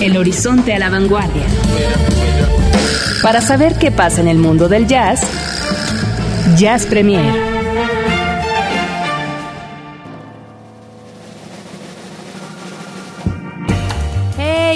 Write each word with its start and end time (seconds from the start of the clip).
El 0.00 0.16
horizonte 0.16 0.74
a 0.74 0.78
la 0.78 0.90
vanguardia. 0.90 1.46
Para 3.22 3.40
saber 3.40 3.74
qué 3.78 3.90
pasa 3.90 4.20
en 4.20 4.28
el 4.28 4.38
mundo 4.38 4.68
del 4.68 4.86
jazz, 4.86 5.20
Jazz 6.56 6.86
Premier. 6.86 7.53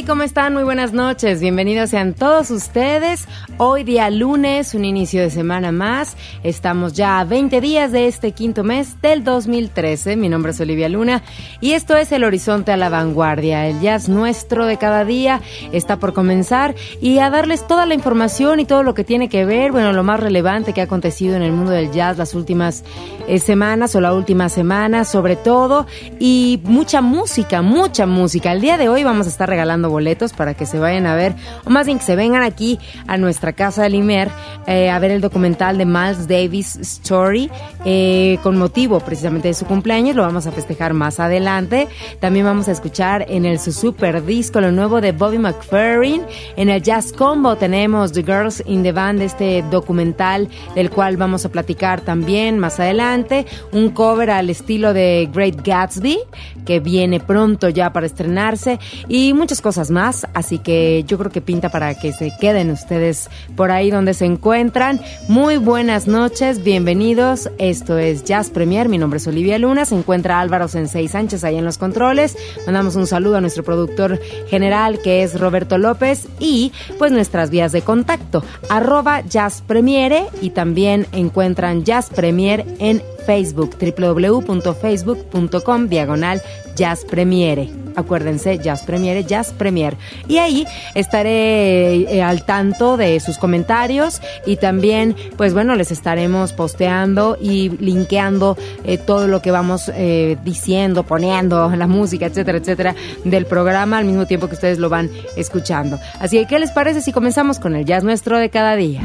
¿Cómo 0.08 0.22
están? 0.22 0.54
Muy 0.54 0.62
buenas 0.62 0.94
noches. 0.94 1.42
Bienvenidos 1.42 1.90
sean 1.90 2.14
todos 2.14 2.50
ustedes. 2.50 3.28
Hoy 3.58 3.84
día 3.84 4.08
lunes, 4.08 4.72
un 4.72 4.86
inicio 4.86 5.20
de 5.20 5.28
semana 5.28 5.70
más. 5.70 6.16
Estamos 6.42 6.94
ya 6.94 7.20
a 7.20 7.24
20 7.24 7.60
días 7.60 7.92
de 7.92 8.06
este 8.06 8.32
quinto 8.32 8.64
mes 8.64 9.02
del 9.02 9.22
2013. 9.22 10.16
Mi 10.16 10.30
nombre 10.30 10.52
es 10.52 10.60
Olivia 10.60 10.88
Luna 10.88 11.22
y 11.60 11.72
esto 11.72 11.94
es 11.94 12.10
El 12.10 12.24
Horizonte 12.24 12.72
a 12.72 12.78
la 12.78 12.88
Vanguardia. 12.88 13.66
El 13.66 13.80
jazz 13.80 14.08
nuestro 14.08 14.64
de 14.64 14.78
cada 14.78 15.04
día 15.04 15.42
está 15.72 15.98
por 15.98 16.14
comenzar 16.14 16.74
y 17.02 17.18
a 17.18 17.28
darles 17.28 17.66
toda 17.66 17.84
la 17.84 17.92
información 17.92 18.60
y 18.60 18.64
todo 18.64 18.82
lo 18.82 18.94
que 18.94 19.04
tiene 19.04 19.28
que 19.28 19.44
ver, 19.44 19.72
bueno, 19.72 19.92
lo 19.92 20.04
más 20.04 20.20
relevante 20.20 20.72
que 20.72 20.80
ha 20.80 20.84
acontecido 20.84 21.36
en 21.36 21.42
el 21.42 21.52
mundo 21.52 21.72
del 21.72 21.92
jazz 21.92 22.16
las 22.16 22.34
últimas 22.34 22.82
eh, 23.26 23.40
semanas 23.40 23.94
o 23.94 24.00
la 24.00 24.14
última 24.14 24.48
semana 24.48 25.04
sobre 25.04 25.36
todo 25.36 25.86
y 26.18 26.60
mucha 26.64 27.02
música, 27.02 27.60
mucha 27.60 28.06
música. 28.06 28.52
El 28.52 28.62
día 28.62 28.78
de 28.78 28.88
hoy 28.88 29.04
vamos 29.04 29.26
a 29.26 29.30
estar 29.30 29.46
regalando 29.46 29.90
boletos 29.98 30.32
para 30.32 30.54
que 30.54 30.64
se 30.64 30.78
vayan 30.78 31.06
a 31.06 31.16
ver, 31.16 31.34
o 31.64 31.70
más 31.70 31.86
bien 31.86 31.98
que 31.98 32.04
se 32.04 32.14
vengan 32.14 32.42
aquí 32.42 32.78
a 33.08 33.16
nuestra 33.16 33.52
casa 33.52 33.82
de 33.82 33.90
Limer 33.90 34.30
eh, 34.68 34.90
a 34.90 34.98
ver 35.00 35.10
el 35.10 35.20
documental 35.20 35.76
de 35.76 35.86
Miles 35.86 36.28
Davis 36.28 36.76
Story 36.76 37.50
eh, 37.84 38.38
con 38.44 38.56
motivo 38.56 39.00
precisamente 39.00 39.48
de 39.48 39.54
su 39.54 39.66
cumpleaños. 39.66 40.14
Lo 40.14 40.22
vamos 40.22 40.46
a 40.46 40.52
festejar 40.52 40.94
más 40.94 41.18
adelante. 41.18 41.88
También 42.20 42.44
vamos 42.44 42.68
a 42.68 42.72
escuchar 42.72 43.26
en 43.28 43.44
el 43.44 43.58
su 43.58 43.72
super 43.72 44.24
disco 44.24 44.60
lo 44.60 44.70
nuevo 44.70 45.00
de 45.00 45.10
Bobby 45.10 45.38
McFerrin. 45.38 46.22
En 46.56 46.68
el 46.68 46.80
Jazz 46.80 47.12
Combo 47.12 47.56
tenemos 47.56 48.12
The 48.12 48.22
Girls 48.22 48.62
in 48.66 48.84
the 48.84 48.92
Band, 48.92 49.20
este 49.22 49.64
documental 49.68 50.48
del 50.76 50.90
cual 50.90 51.16
vamos 51.16 51.44
a 51.44 51.48
platicar 51.48 52.02
también 52.02 52.58
más 52.60 52.78
adelante. 52.78 53.46
Un 53.72 53.90
cover 53.90 54.30
al 54.30 54.48
estilo 54.48 54.92
de 54.92 55.28
Great 55.32 55.66
Gatsby 55.66 56.18
que 56.64 56.80
viene 56.80 57.18
pronto 57.18 57.70
ya 57.70 57.92
para 57.92 58.04
estrenarse 58.04 58.78
y 59.08 59.32
muchas 59.32 59.62
cosas 59.62 59.87
más, 59.90 60.26
así 60.34 60.58
que 60.58 61.04
yo 61.06 61.18
creo 61.18 61.30
que 61.30 61.40
pinta 61.40 61.68
para 61.68 61.94
que 61.94 62.12
se 62.12 62.32
queden 62.40 62.70
ustedes 62.70 63.28
por 63.56 63.70
ahí 63.70 63.90
donde 63.90 64.14
se 64.14 64.24
encuentran. 64.24 65.00
Muy 65.28 65.56
buenas 65.56 66.06
noches, 66.06 66.62
bienvenidos. 66.62 67.50
Esto 67.58 67.98
es 67.98 68.24
Jazz 68.24 68.50
Premier, 68.50 68.88
mi 68.88 68.98
nombre 68.98 69.18
es 69.18 69.26
Olivia 69.26 69.58
Luna, 69.58 69.84
se 69.84 69.94
encuentra 69.94 70.40
Álvaro 70.40 70.68
Sensei 70.68 71.08
Sánchez 71.08 71.44
ahí 71.44 71.56
en 71.56 71.64
los 71.64 71.78
controles. 71.78 72.36
Mandamos 72.66 72.96
un 72.96 73.06
saludo 73.06 73.36
a 73.36 73.40
nuestro 73.40 73.64
productor 73.64 74.20
general 74.48 75.00
que 75.02 75.22
es 75.22 75.38
Roberto 75.38 75.78
López 75.78 76.28
y 76.38 76.72
pues 76.98 77.12
nuestras 77.12 77.50
vías 77.50 77.72
de 77.72 77.82
contacto, 77.82 78.44
arroba 78.68 79.22
Jazz 79.22 79.62
Premiere 79.66 80.26
y 80.40 80.50
también 80.50 81.06
encuentran 81.12 81.84
Jazz 81.84 82.10
Premier 82.10 82.64
en 82.78 83.02
Facebook, 83.26 83.76
www.facebook.com 83.78 85.88
diagonal 85.88 86.42
Jazz 86.78 87.04
Premiere. 87.04 87.68
Acuérdense, 87.96 88.58
Jazz 88.58 88.84
Premiere, 88.84 89.24
Jazz 89.24 89.52
Premier. 89.52 89.96
Y 90.28 90.38
ahí 90.38 90.64
estaré 90.94 91.96
eh, 91.96 92.22
al 92.22 92.44
tanto 92.44 92.96
de 92.96 93.18
sus 93.18 93.38
comentarios 93.38 94.22
y 94.46 94.56
también, 94.56 95.16
pues 95.36 95.52
bueno, 95.52 95.74
les 95.74 95.90
estaremos 95.90 96.52
posteando 96.52 97.36
y 97.40 97.70
linkeando 97.80 98.56
eh, 98.84 98.96
todo 98.96 99.26
lo 99.26 99.42
que 99.42 99.50
vamos 99.50 99.90
eh, 99.92 100.38
diciendo, 100.44 101.02
poniendo, 101.02 101.68
la 101.74 101.88
música, 101.88 102.26
etcétera, 102.26 102.58
etcétera, 102.58 102.94
del 103.24 103.46
programa 103.46 103.98
al 103.98 104.04
mismo 104.04 104.26
tiempo 104.26 104.46
que 104.46 104.54
ustedes 104.54 104.78
lo 104.78 104.88
van 104.88 105.10
escuchando. 105.36 105.98
Así 106.20 106.38
que, 106.38 106.46
¿qué 106.46 106.58
les 106.60 106.70
parece 106.70 107.00
si 107.00 107.12
comenzamos 107.12 107.58
con 107.58 107.74
el 107.74 107.84
jazz 107.84 108.04
nuestro 108.04 108.38
de 108.38 108.50
cada 108.50 108.76
día? 108.76 109.00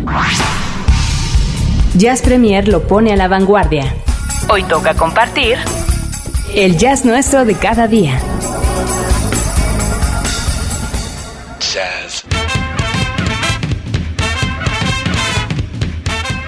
Jazz 1.97 2.21
Premier 2.21 2.67
lo 2.67 2.83
pone 2.83 3.11
a 3.11 3.15
la 3.15 3.27
vanguardia. 3.27 3.91
Hoy 4.49 4.61
toca 4.63 4.93
compartir 4.93 5.57
el 6.55 6.77
jazz 6.77 7.03
nuestro 7.03 7.45
de 7.45 7.55
cada 7.55 7.87
día. 7.87 8.19
Jazz. 11.59 12.23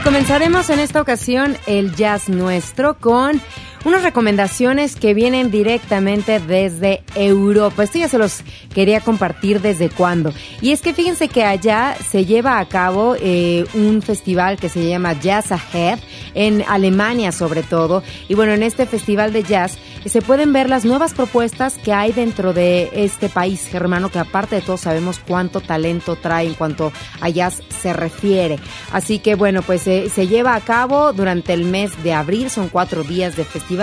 Comenzaremos 0.04 0.70
en 0.70 0.80
esta 0.80 1.02
ocasión 1.02 1.58
el 1.66 1.96
jazz 1.96 2.30
nuestro 2.30 3.00
con 3.00 3.42
unas 3.86 4.02
recomendaciones 4.02 4.96
que 4.96 5.14
vienen 5.14 5.52
directamente 5.52 6.40
desde 6.40 7.04
Europa. 7.14 7.84
Esto 7.84 8.00
ya 8.00 8.10
se 8.10 8.18
los 8.18 8.42
quería 8.74 9.00
compartir 9.00 9.62
desde 9.62 9.90
cuándo. 9.90 10.34
Y 10.60 10.72
es 10.72 10.82
que 10.82 10.94
fíjense 10.94 11.28
que 11.28 11.44
allá 11.44 11.96
se 12.10 12.26
lleva 12.26 12.60
a 12.60 12.68
cabo 12.68 13.16
eh, 13.20 13.66
un 13.76 14.02
festival 14.02 14.58
que 14.58 14.70
se 14.70 14.90
llama 14.90 15.14
Jazz 15.14 15.52
Ahead, 15.52 16.00
en 16.34 16.64
Alemania 16.68 17.32
sobre 17.32 17.62
todo. 17.62 18.02
Y 18.28 18.34
bueno, 18.34 18.54
en 18.54 18.64
este 18.64 18.88
festival 18.88 19.32
de 19.32 19.44
jazz 19.44 19.78
se 20.06 20.22
pueden 20.22 20.52
ver 20.52 20.70
las 20.70 20.84
nuevas 20.86 21.14
propuestas 21.14 21.78
que 21.78 21.94
hay 21.94 22.12
dentro 22.12 22.54
de 22.54 22.90
este 22.94 23.30
país 23.30 23.68
germano, 23.68 24.10
que 24.10 24.20
aparte 24.20 24.56
de 24.56 24.62
todo 24.62 24.78
sabemos 24.78 25.20
cuánto 25.20 25.62
talento 25.62 26.16
trae 26.16 26.48
en 26.48 26.54
cuanto 26.56 26.92
a 27.22 27.30
jazz 27.30 27.62
se 27.82 27.94
refiere. 27.94 28.58
Así 28.92 29.20
que 29.20 29.36
bueno, 29.36 29.62
pues 29.62 29.82
se 29.82 30.28
lleva 30.28 30.56
a 30.56 30.62
cabo 30.62 31.14
durante 31.14 31.54
el 31.54 31.66
mes 31.66 32.04
de 32.04 32.14
abril, 32.14 32.50
son 32.50 32.70
cuatro 32.70 33.04
días 33.04 33.36
de 33.36 33.46
festival 33.46 33.75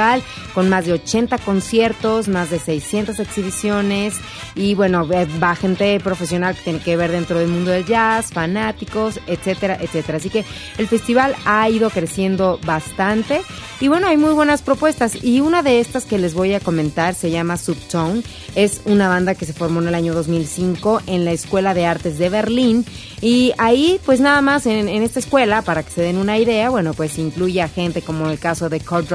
con 0.54 0.68
más 0.68 0.86
de 0.86 0.92
80 0.92 1.38
conciertos, 1.38 2.28
más 2.28 2.50
de 2.50 2.58
600 2.58 3.18
exhibiciones 3.18 4.14
y 4.54 4.74
bueno, 4.74 5.08
va 5.08 5.54
gente 5.54 5.98
profesional 6.00 6.54
que 6.54 6.62
tiene 6.62 6.78
que 6.80 6.96
ver 6.96 7.10
dentro 7.12 7.38
del 7.38 7.48
mundo 7.48 7.70
del 7.70 7.86
jazz, 7.86 8.32
fanáticos, 8.32 9.20
etcétera, 9.26 9.78
etcétera. 9.80 10.18
Así 10.18 10.30
que 10.30 10.44
el 10.78 10.88
festival 10.88 11.34
ha 11.44 11.68
ido 11.68 11.90
creciendo 11.90 12.58
bastante 12.64 13.42
y 13.80 13.88
bueno, 13.88 14.06
hay 14.06 14.16
muy 14.16 14.32
buenas 14.32 14.62
propuestas 14.62 15.22
y 15.22 15.40
una 15.40 15.62
de 15.62 15.80
estas 15.80 16.04
que 16.04 16.18
les 16.18 16.34
voy 16.34 16.54
a 16.54 16.60
comentar 16.60 17.14
se 17.14 17.30
llama 17.30 17.56
Subtone. 17.56 18.22
Es 18.54 18.82
una 18.84 19.08
banda 19.08 19.34
que 19.34 19.46
se 19.46 19.52
formó 19.52 19.80
en 19.80 19.88
el 19.88 19.94
año 19.94 20.14
2005 20.14 21.02
en 21.06 21.24
la 21.24 21.32
Escuela 21.32 21.74
de 21.74 21.86
Artes 21.86 22.18
de 22.18 22.28
Berlín 22.28 22.84
y 23.20 23.52
ahí 23.58 24.00
pues 24.04 24.20
nada 24.20 24.40
más 24.40 24.66
en, 24.66 24.88
esta 24.88 25.20
escuela, 25.20 25.62
para 25.62 25.82
que 25.82 25.90
se 25.90 26.02
den 26.02 26.16
una 26.16 26.38
idea, 26.38 26.70
bueno, 26.70 26.94
pues 26.94 27.18
incluye 27.18 27.62
a 27.62 27.68
gente 27.68 28.02
como 28.02 28.28
el 28.28 28.38
caso 28.38 28.68
de 28.68 28.80
Kurt 28.80 29.08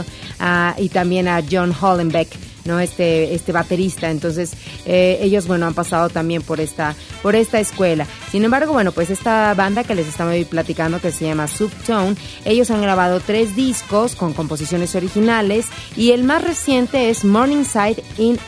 Uh, 0.00 0.80
y 0.80 0.88
también 0.88 1.28
a 1.28 1.42
John 1.48 1.74
Hollenbeck 1.78 2.28
¿no? 2.64 2.80
Este, 2.80 3.34
este 3.34 3.52
baterista. 3.52 4.10
Entonces, 4.10 4.52
eh, 4.86 5.18
ellos, 5.20 5.46
bueno, 5.46 5.66
han 5.66 5.74
pasado 5.74 6.08
también 6.08 6.42
por 6.42 6.60
esta, 6.60 6.94
por 7.22 7.34
esta 7.34 7.60
escuela. 7.60 8.06
Sin 8.30 8.44
embargo, 8.44 8.72
bueno, 8.72 8.92
pues 8.92 9.10
esta 9.10 9.54
banda 9.54 9.84
que 9.84 9.94
les 9.94 10.06
estaba 10.06 10.32
platicando, 10.48 11.00
que 11.00 11.12
se 11.12 11.26
llama 11.26 11.48
Subtone, 11.48 12.16
ellos 12.44 12.70
han 12.70 12.82
grabado 12.82 13.20
tres 13.20 13.56
discos 13.56 14.14
con 14.14 14.32
composiciones 14.32 14.94
originales 14.94 15.66
y 15.96 16.12
el 16.12 16.24
más 16.24 16.42
reciente 16.42 17.10
es 17.10 17.24
Morningside 17.24 18.02
in 18.18 18.38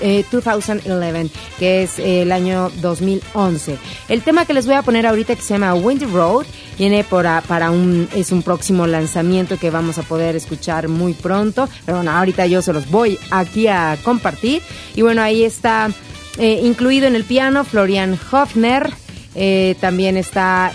2011, 0.00 0.72
eh, 0.72 1.30
que 1.58 1.82
es 1.82 1.98
el 1.98 2.32
año 2.32 2.70
2011. 2.80 3.78
El 4.08 4.22
tema 4.22 4.44
que 4.44 4.54
les 4.54 4.66
voy 4.66 4.74
a 4.74 4.82
poner 4.82 5.06
ahorita 5.06 5.34
que 5.36 5.42
se 5.42 5.54
llama 5.54 5.74
Windy 5.74 6.06
Road 6.06 6.46
viene 6.78 7.04
para, 7.04 7.40
para 7.42 7.70
un 7.70 8.08
es 8.14 8.32
un 8.32 8.42
próximo 8.42 8.86
lanzamiento 8.86 9.58
que 9.58 9.70
vamos 9.70 9.98
a 9.98 10.02
poder 10.02 10.36
escuchar 10.36 10.88
muy 10.88 11.12
pronto, 11.12 11.68
pero 11.84 11.98
bueno, 11.98 12.10
ahorita 12.10 12.46
yo 12.46 12.62
se 12.62 12.72
los 12.72 12.90
voy 12.90 13.18
aquí 13.30 13.68
a 13.68 13.96
compartir 14.02 14.62
y 14.94 15.02
bueno, 15.02 15.22
ahí 15.22 15.44
está 15.44 15.90
eh, 16.38 16.60
incluido 16.64 17.06
en 17.06 17.14
el 17.14 17.24
piano 17.24 17.64
Florian 17.64 18.18
Hofner, 18.30 18.90
eh, 19.34 19.76
también 19.80 20.16
está 20.16 20.72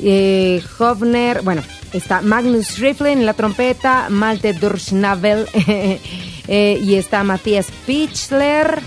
em, 0.00 0.60
Hofner, 0.78 1.42
bueno, 1.42 1.62
está 1.92 2.20
Magnus 2.22 2.78
Riflin 2.78 3.18
en 3.18 3.26
la 3.26 3.34
trompeta, 3.34 4.08
Malte 4.08 4.52
Durschnabel 4.52 5.46
Eh, 6.48 6.80
y 6.82 6.96
está 6.96 7.22
Matías 7.24 7.68
Pichler 7.86 8.80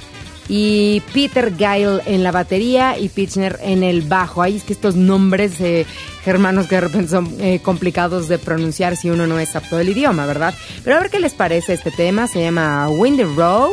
y 0.48 1.02
Peter 1.14 1.56
Geil 1.58 2.02
en 2.06 2.24
la 2.24 2.32
batería 2.32 2.98
y 3.00 3.10
Pichner 3.10 3.60
en 3.64 3.84
el 3.84 4.02
bajo. 4.02 4.42
Ahí 4.42 4.58
es 4.58 4.64
que 4.64 4.74
estos 4.74 4.96
nombres 4.96 5.60
eh, 5.60 5.86
germanos 6.24 6.68
que 6.68 6.76
de 6.76 6.82
repente 6.82 7.10
son 7.10 7.36
eh, 7.40 7.60
complicados 7.64 8.28
de 8.28 8.38
pronunciar 8.38 8.96
si 8.96 9.10
uno 9.10 9.26
no 9.26 9.40
es 9.40 9.56
apto 9.56 9.78
del 9.78 9.90
idioma, 9.90 10.26
¿verdad? 10.26 10.54
Pero 10.84 10.98
a 10.98 11.00
ver 11.00 11.10
qué 11.10 11.20
les 11.20 11.34
parece 11.34 11.74
este 11.74 11.92
tema. 11.92 12.28
Se 12.28 12.42
llama 12.42 12.90
Windy 12.90 13.24
Road 13.24 13.72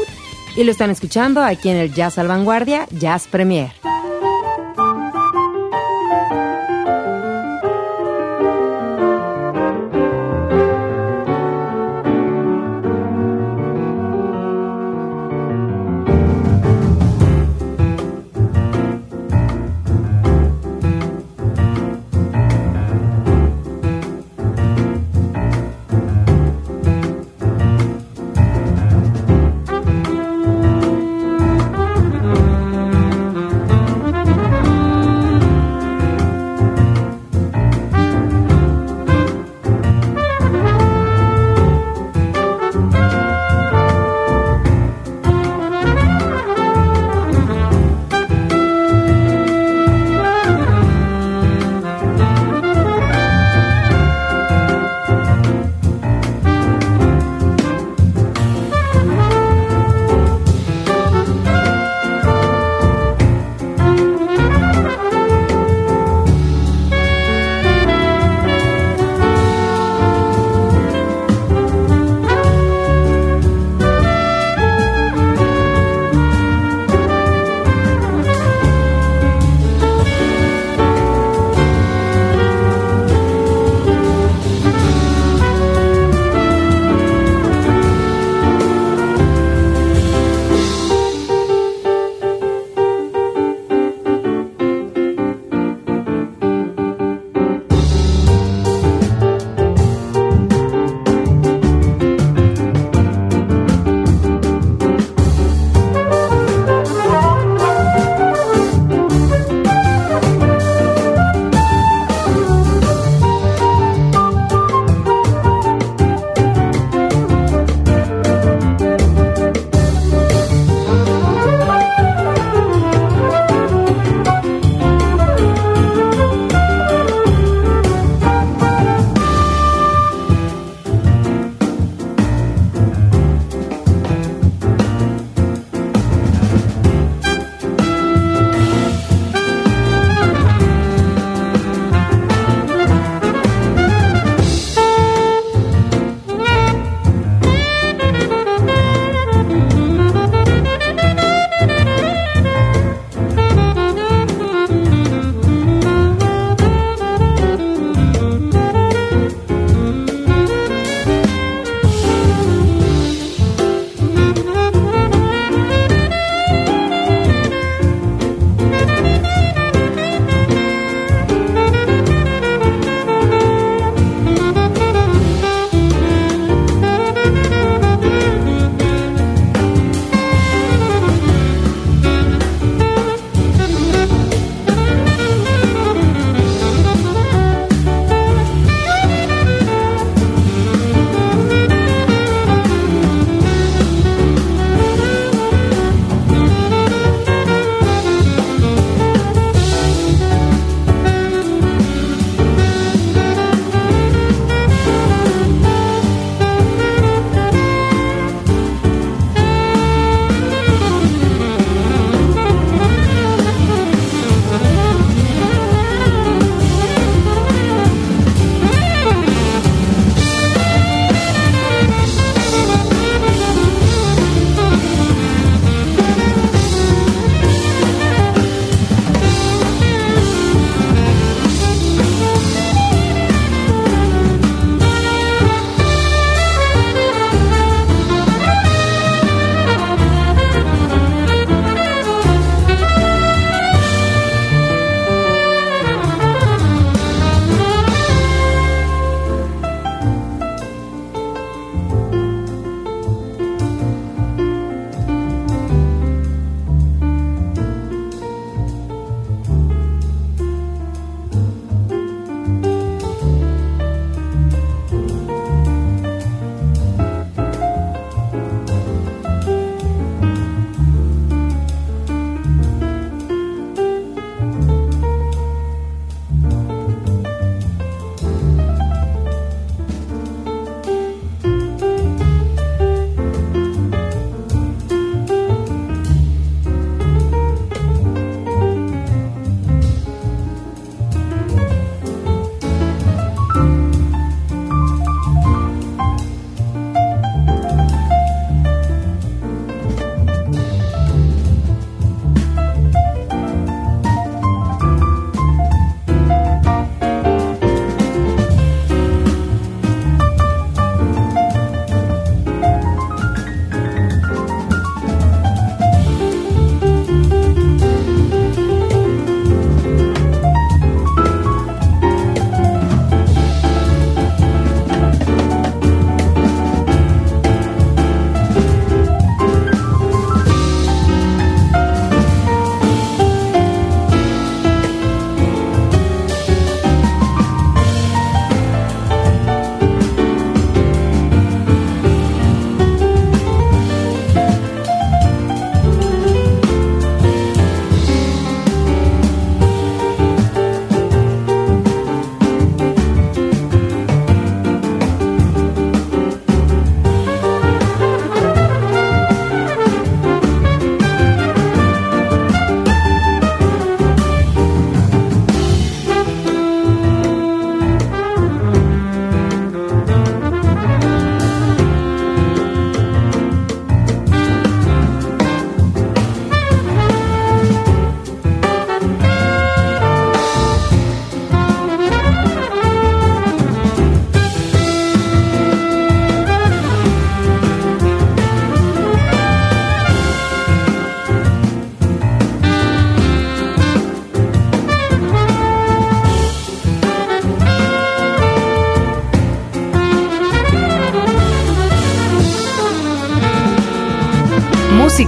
y 0.56 0.64
lo 0.64 0.70
están 0.70 0.90
escuchando 0.90 1.43
aquí 1.43 1.69
en 1.69 1.76
el 1.76 1.93
Jazz 1.93 2.19
al 2.19 2.29
Vanguardia, 2.29 2.87
Jazz 2.90 3.26
Premier. 3.26 3.73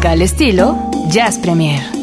Al 0.07 0.23
estilo 0.23 0.91
Jazz 1.09 1.39
Premier. 1.39 1.94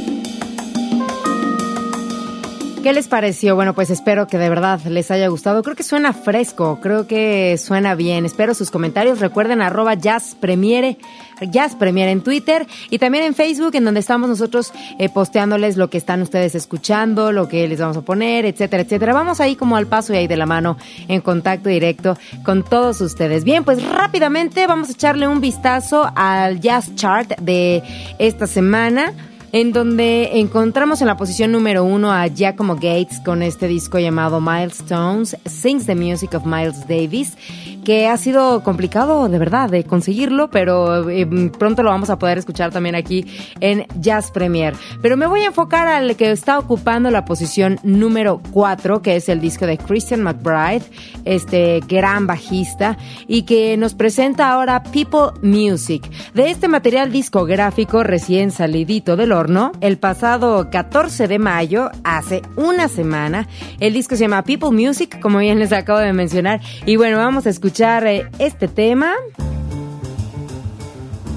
¿Qué 2.83 2.93
les 2.93 3.07
pareció? 3.07 3.55
Bueno, 3.55 3.75
pues 3.75 3.91
espero 3.91 4.25
que 4.25 4.39
de 4.39 4.49
verdad 4.49 4.81
les 4.85 5.11
haya 5.11 5.27
gustado. 5.27 5.61
Creo 5.61 5.75
que 5.75 5.83
suena 5.83 6.13
fresco, 6.13 6.79
creo 6.81 7.05
que 7.05 7.59
suena 7.59 7.93
bien. 7.93 8.25
Espero 8.25 8.55
sus 8.55 8.71
comentarios. 8.71 9.19
Recuerden 9.19 9.61
arroba 9.61 9.93
Jazz 9.93 10.35
Premiere, 10.39 10.97
Jazz 11.41 11.75
Premiere 11.75 12.11
en 12.11 12.21
Twitter 12.21 12.65
y 12.89 12.97
también 12.97 13.23
en 13.23 13.35
Facebook, 13.35 13.75
en 13.75 13.85
donde 13.85 13.99
estamos 13.99 14.29
nosotros 14.29 14.73
eh, 14.97 15.09
posteándoles 15.09 15.77
lo 15.77 15.91
que 15.91 15.99
están 15.99 16.23
ustedes 16.23 16.55
escuchando, 16.55 17.31
lo 17.31 17.47
que 17.47 17.67
les 17.67 17.79
vamos 17.79 17.97
a 17.97 18.01
poner, 18.01 18.45
etcétera, 18.45 18.81
etcétera. 18.81 19.13
Vamos 19.13 19.39
ahí 19.41 19.55
como 19.55 19.75
al 19.75 19.85
paso 19.85 20.13
y 20.13 20.17
ahí 20.17 20.27
de 20.27 20.37
la 20.37 20.47
mano 20.47 20.77
en 21.07 21.21
contacto 21.21 21.69
directo 21.69 22.17
con 22.43 22.63
todos 22.63 22.99
ustedes. 22.99 23.43
Bien, 23.43 23.63
pues 23.63 23.87
rápidamente 23.87 24.65
vamos 24.65 24.89
a 24.89 24.93
echarle 24.93 25.27
un 25.27 25.39
vistazo 25.39 26.11
al 26.15 26.59
Jazz 26.59 26.95
Chart 26.95 27.29
de 27.39 27.83
esta 28.17 28.47
semana 28.47 29.13
en 29.51 29.73
donde 29.73 30.39
encontramos 30.39 31.01
en 31.01 31.07
la 31.07 31.17
posición 31.17 31.51
número 31.51 31.83
uno 31.83 32.11
a 32.11 32.27
Giacomo 32.27 32.75
Gates 32.75 33.19
con 33.23 33.43
este 33.43 33.67
disco 33.67 33.99
llamado 33.99 34.39
Milestones, 34.39 35.37
Sings 35.45 35.85
the 35.85 35.95
Music 35.95 36.33
of 36.33 36.45
Miles 36.45 36.87
Davis, 36.87 37.35
que 37.83 38.07
ha 38.07 38.17
sido 38.17 38.63
complicado 38.63 39.27
de 39.27 39.39
verdad 39.39 39.69
de 39.69 39.83
conseguirlo, 39.83 40.49
pero 40.49 41.09
eh, 41.09 41.25
pronto 41.57 41.83
lo 41.83 41.89
vamos 41.89 42.09
a 42.09 42.19
poder 42.19 42.37
escuchar 42.37 42.71
también 42.71 42.95
aquí 42.95 43.25
en 43.59 43.87
Jazz 43.99 44.31
Premier. 44.31 44.75
Pero 45.01 45.17
me 45.17 45.25
voy 45.25 45.41
a 45.41 45.47
enfocar 45.47 45.87
al 45.87 46.15
que 46.15 46.31
está 46.31 46.59
ocupando 46.59 47.09
la 47.11 47.25
posición 47.25 47.79
número 47.83 48.41
cuatro, 48.51 49.01
que 49.01 49.15
es 49.15 49.29
el 49.29 49.41
disco 49.41 49.65
de 49.65 49.77
Christian 49.77 50.21
McBride, 50.21 50.83
este 51.25 51.81
gran 51.87 52.27
bajista, 52.27 52.97
y 53.27 53.43
que 53.43 53.75
nos 53.77 53.95
presenta 53.95 54.51
ahora 54.51 54.83
People 54.83 55.31
Music. 55.41 56.09
De 56.33 56.49
este 56.49 56.67
material 56.67 57.11
discográfico 57.11 58.03
recién 58.03 58.51
salidito 58.51 59.15
del 59.15 59.31
horno, 59.31 59.40
el 59.81 59.97
pasado 59.97 60.69
14 60.69 61.27
de 61.27 61.39
mayo, 61.39 61.89
hace 62.03 62.43
una 62.55 62.87
semana, 62.87 63.47
el 63.79 63.93
disco 63.93 64.15
se 64.15 64.21
llama 64.21 64.43
People 64.43 64.69
Music, 64.69 65.19
como 65.19 65.39
bien 65.39 65.57
les 65.57 65.71
acabo 65.71 65.97
de 65.97 66.13
mencionar, 66.13 66.61
y 66.85 66.95
bueno, 66.95 67.17
vamos 67.17 67.47
a 67.47 67.49
escuchar 67.49 68.05
eh, 68.05 68.27
este 68.37 68.67
tema 68.67 69.13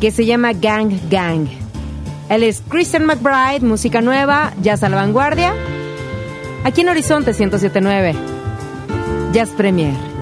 que 0.00 0.10
se 0.10 0.26
llama 0.26 0.52
Gang 0.52 0.92
Gang. 1.10 1.46
Él 2.28 2.42
es 2.42 2.62
Christian 2.68 3.06
McBride, 3.06 3.60
música 3.60 4.02
nueva, 4.02 4.52
jazz 4.60 4.82
a 4.82 4.90
la 4.90 4.96
vanguardia. 4.96 5.54
Aquí 6.64 6.82
en 6.82 6.90
Horizonte 6.90 7.30
1079. 7.32 8.14
Jazz 9.32 9.48
Premier. 9.50 10.13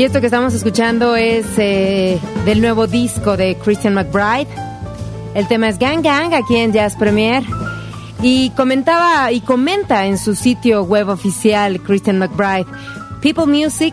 Y 0.00 0.04
esto 0.04 0.22
que 0.22 0.28
estamos 0.28 0.54
escuchando 0.54 1.14
es 1.14 1.44
eh, 1.58 2.18
del 2.46 2.62
nuevo 2.62 2.86
disco 2.86 3.36
de 3.36 3.58
Christian 3.62 3.92
McBride. 3.92 4.48
El 5.34 5.46
tema 5.46 5.68
es 5.68 5.78
Gang 5.78 6.02
Gang 6.02 6.32
aquí 6.32 6.56
en 6.56 6.72
Jazz 6.72 6.96
Premier. 6.96 7.42
Y 8.22 8.48
comentaba 8.56 9.30
y 9.30 9.42
comenta 9.42 10.06
en 10.06 10.16
su 10.16 10.34
sitio 10.34 10.84
web 10.84 11.10
oficial 11.10 11.82
Christian 11.82 12.18
McBride, 12.18 12.64
People 13.20 13.44
Music, 13.44 13.92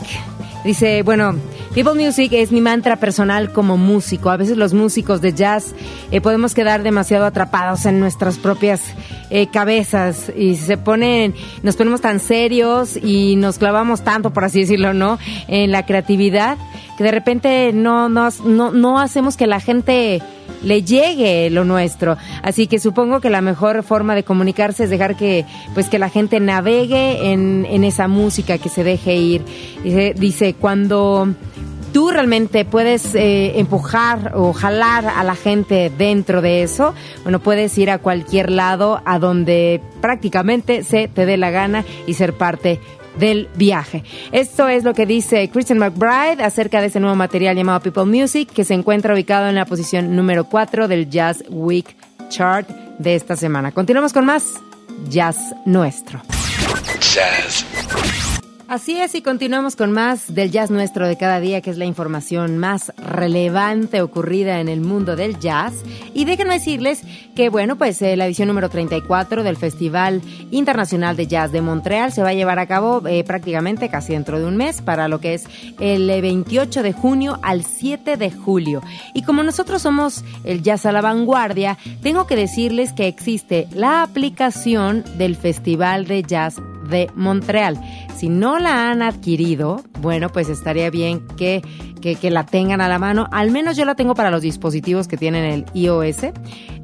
dice, 0.63 1.04
bueno, 1.04 1.36
People 1.74 2.02
Music 2.02 2.32
es 2.32 2.54
mi 2.54 2.62
mantra 2.62 2.96
personal 2.96 3.52
como 3.52 3.76
músico. 3.76 4.30
A 4.30 4.38
veces 4.38 4.56
los 4.56 4.74
músicos 4.74 5.20
de 5.20 5.34
jazz 5.34 5.76
eh, 6.12 6.22
podemos 6.22 6.54
quedar 6.54 6.84
demasiado 6.84 7.26
atrapados 7.26 7.86
en 7.86 8.00
nuestras 8.00 8.38
propias 8.38 8.82
eh, 9.30 9.48
cabezas 9.48 10.32
y 10.36 10.56
se 10.56 10.78
ponen, 10.78 11.36
nos 11.63 11.76
ponemos 11.76 12.02
tan 12.02 12.20
serios 12.20 12.98
y 12.98 13.36
nos 13.36 13.58
clavamos 13.58 14.02
tanto, 14.04 14.32
por 14.32 14.46
así 14.46 14.62
decirlo, 14.62 14.94
¿no? 14.94 15.20
En 15.48 15.72
la 15.72 15.86
creatividad 15.86 16.58
que 16.98 17.04
de 17.04 17.12
repente 17.12 17.72
no, 17.74 18.10
no, 18.10 18.30
no, 18.44 18.72
no 18.72 19.00
hacemos 19.00 19.38
que 19.38 19.46
la 19.46 19.60
gente 19.60 20.22
le 20.63 20.82
llegue 20.82 21.50
lo 21.50 21.63
nuestro. 21.63 22.18
Así 22.42 22.66
que 22.68 22.80
supongo 22.80 23.22
que 23.22 23.30
la 23.30 23.42
mejor 23.42 23.84
forma 23.84 24.16
de 24.16 24.24
comunicarse 24.24 24.86
es 24.86 24.90
dejar 24.90 25.16
que, 25.16 25.46
pues 25.76 25.90
que 25.90 26.00
la 26.00 26.10
gente 26.10 26.40
navegue 26.40 27.32
en, 27.32 27.68
en 27.70 27.84
esa 27.84 28.08
música, 28.08 28.58
que 28.58 28.70
se 28.70 28.84
deje 28.84 29.16
ir. 29.16 29.46
Dice, 29.84 30.16
dice 30.18 30.54
cuando 30.56 31.36
tú 31.97 32.12
realmente 32.12 32.63
puedes 32.63 33.15
eh, 33.15 33.57
empujar 33.57 34.33
o 34.36 34.53
jalar 34.53 35.07
a 35.07 35.23
la 35.23 35.33
gente 35.33 35.91
dentro 35.97 36.43
de 36.43 36.62
eso, 36.62 36.93
bueno, 37.23 37.39
puedes 37.39 37.75
ir 37.79 37.89
a 37.89 37.97
cualquier 37.97 38.51
lado 38.51 39.01
a 39.03 39.17
donde 39.17 39.81
prácticamente 39.99 40.83
se 40.83 41.07
te 41.07 41.25
dé 41.25 41.38
la 41.38 41.49
gana 41.49 41.83
y 42.05 42.13
ser 42.13 42.33
parte 42.33 42.79
del 43.17 43.49
viaje. 43.55 44.03
Esto 44.31 44.67
es 44.67 44.83
lo 44.83 44.93
que 44.93 45.07
dice 45.07 45.49
Christian 45.49 45.79
McBride 45.79 46.43
acerca 46.43 46.81
de 46.81 46.88
ese 46.88 46.99
nuevo 46.99 47.15
material 47.15 47.55
llamado 47.55 47.79
People 47.79 48.05
Music, 48.05 48.47
que 48.53 48.63
se 48.63 48.75
encuentra 48.75 49.15
ubicado 49.15 49.49
en 49.49 49.55
la 49.55 49.65
posición 49.65 50.15
número 50.15 50.43
4 50.43 50.88
del 50.88 51.10
Jazz 51.10 51.43
Week 51.49 51.97
Chart 52.29 52.69
de 52.99 53.15
esta 53.15 53.36
semana. 53.36 53.71
Continuamos 53.71 54.13
con 54.13 54.23
más 54.23 54.43
Jazz 55.10 55.39
Nuestro. 55.65 56.21
Jazz 56.99 57.65
Así 58.67 58.99
es, 58.99 59.15
y 59.15 59.21
continuamos 59.21 59.77
con 59.77 59.93
más 59.93 60.36
del 60.36 60.51
jazz 60.51 60.69
nuestro 60.69 61.08
de 61.08 61.15
cada 61.15 61.39
día, 61.39 61.62
que 61.62 61.69
es 61.69 61.77
la 61.77 61.86
información 61.86 62.58
más 62.58 62.91
relevante 62.97 64.01
ocurrida 64.01 64.60
en 64.60 64.67
el 64.67 64.82
mundo 64.82 65.15
del 65.15 65.39
jazz. 65.39 65.73
Y 66.13 66.25
déjenme 66.25 66.56
decirles 66.56 67.01
que, 67.34 67.47
bueno, 67.47 67.77
pues 67.77 68.01
eh, 68.01 68.17
la 68.17 68.25
edición 68.25 68.49
número 68.49 68.67
34 68.67 69.43
del 69.43 69.56
Festival 69.56 70.21
Internacional 70.51 71.15
de 71.15 71.27
Jazz 71.27 71.53
de 71.53 71.62
Montreal 71.62 72.12
se 72.12 72.23
va 72.23 72.30
a 72.30 72.34
llevar 72.34 72.60
a 72.60 72.67
cabo 72.67 73.08
eh, 73.08 73.23
prácticamente 73.23 73.88
casi 73.88 74.12
dentro 74.12 74.38
de 74.38 74.45
un 74.45 74.58
mes, 74.58 74.82
para 74.82 75.08
lo 75.08 75.21
que 75.21 75.36
es 75.36 75.45
el 75.80 76.10
28 76.21 76.84
de 76.84 76.91
junio 76.91 77.39
al 77.43 77.63
7 77.63 78.17
de 78.17 78.32
julio. 78.32 78.82
Y 79.13 79.21
como 79.21 79.43
nosotros 79.43 79.82
somos 79.82 80.25
el 80.43 80.62
jazz 80.62 80.86
a 80.86 80.91
la 80.91 80.99
vanguardia, 80.99 81.77
tengo 82.01 82.27
que 82.27 82.36
decirles 82.36 82.91
que 82.91 83.08
existe 83.08 83.69
la 83.71 84.01
aplicación 84.01 85.06
del 85.17 85.38
Festival 85.38 86.06
de 86.06 86.23
Jazz 86.23 86.60
de 86.89 87.10
Montreal. 87.15 87.80
Si 88.15 88.30
no 88.30 88.60
la 88.60 88.89
han 88.89 89.02
adquirido, 89.02 89.84
bueno, 90.02 90.30
pues 90.30 90.50
estaría 90.50 90.89
bien 90.89 91.26
que, 91.38 91.62
que, 92.02 92.32
la 92.32 92.45
tengan 92.45 92.82
a 92.82 92.88
la 92.88 93.00
mano. 93.00 93.28
Al 93.32 93.52
menos 93.52 93.78
yo 93.78 93.86
la 93.86 93.95
tengo 93.95 94.15
para 94.15 94.32
los 94.32 94.41
dispositivos 94.41 95.08
que 95.08 95.17
tienen 95.17 95.45
el 95.45 95.65
iOS. 95.73 96.32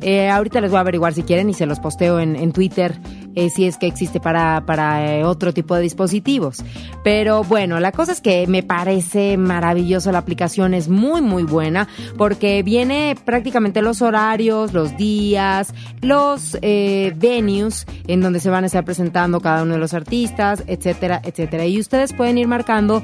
Eh, 0.02 0.30
ahorita 0.30 0.62
les 0.62 0.70
voy 0.70 0.78
a 0.78 0.82
averiguar 0.82 1.14
si 1.14 1.24
quieren 1.24 1.50
y 1.50 1.54
se 1.54 1.66
los 1.66 1.80
posteo 1.80 2.20
en, 2.20 2.36
en 2.36 2.52
Twitter 2.52 3.00
eh, 3.36 3.50
si 3.50 3.66
es 3.66 3.78
que 3.78 3.88
existe 3.88 4.20
para, 4.20 4.66
para 4.66 5.18
eh, 5.18 5.24
otro 5.24 5.54
tipo 5.54 5.76
de 5.76 5.82
dispositivos. 5.82 6.64
Pero 7.04 7.44
bueno, 7.44 7.80
la 7.80 7.92
cosa 7.92 8.12
es 8.12 8.22
que 8.22 8.48
me 8.48 8.64
parece 8.64 9.38
maravilloso 9.38 10.12
la 10.12 10.20
aplicación, 10.20 10.74
es 10.74 10.90
muy 10.90 11.22
muy 11.22 11.44
buena 11.44 11.88
porque 12.18 12.64
viene 12.64 13.16
prácticamente 13.26 13.82
los 13.82 14.02
horarios, 14.02 14.74
los 14.74 14.96
días, 14.98 15.74
los 16.02 16.58
eh, 16.62 17.14
venues 17.16 17.86
en 18.08 18.22
donde 18.22 18.40
se 18.40 18.50
van 18.50 18.64
a 18.64 18.68
estar 18.68 18.86
presentando 18.86 19.40
cada 19.40 19.64
uno 19.64 19.74
de 19.74 19.80
los 19.80 19.94
artistas, 19.94 20.64
etcétera, 20.68 21.22
etcétera. 21.24 21.66
Y 21.66 21.80
ustedes 21.80 22.14
pueden 22.14 22.38
ir 22.38 22.48
marcando 22.48 23.04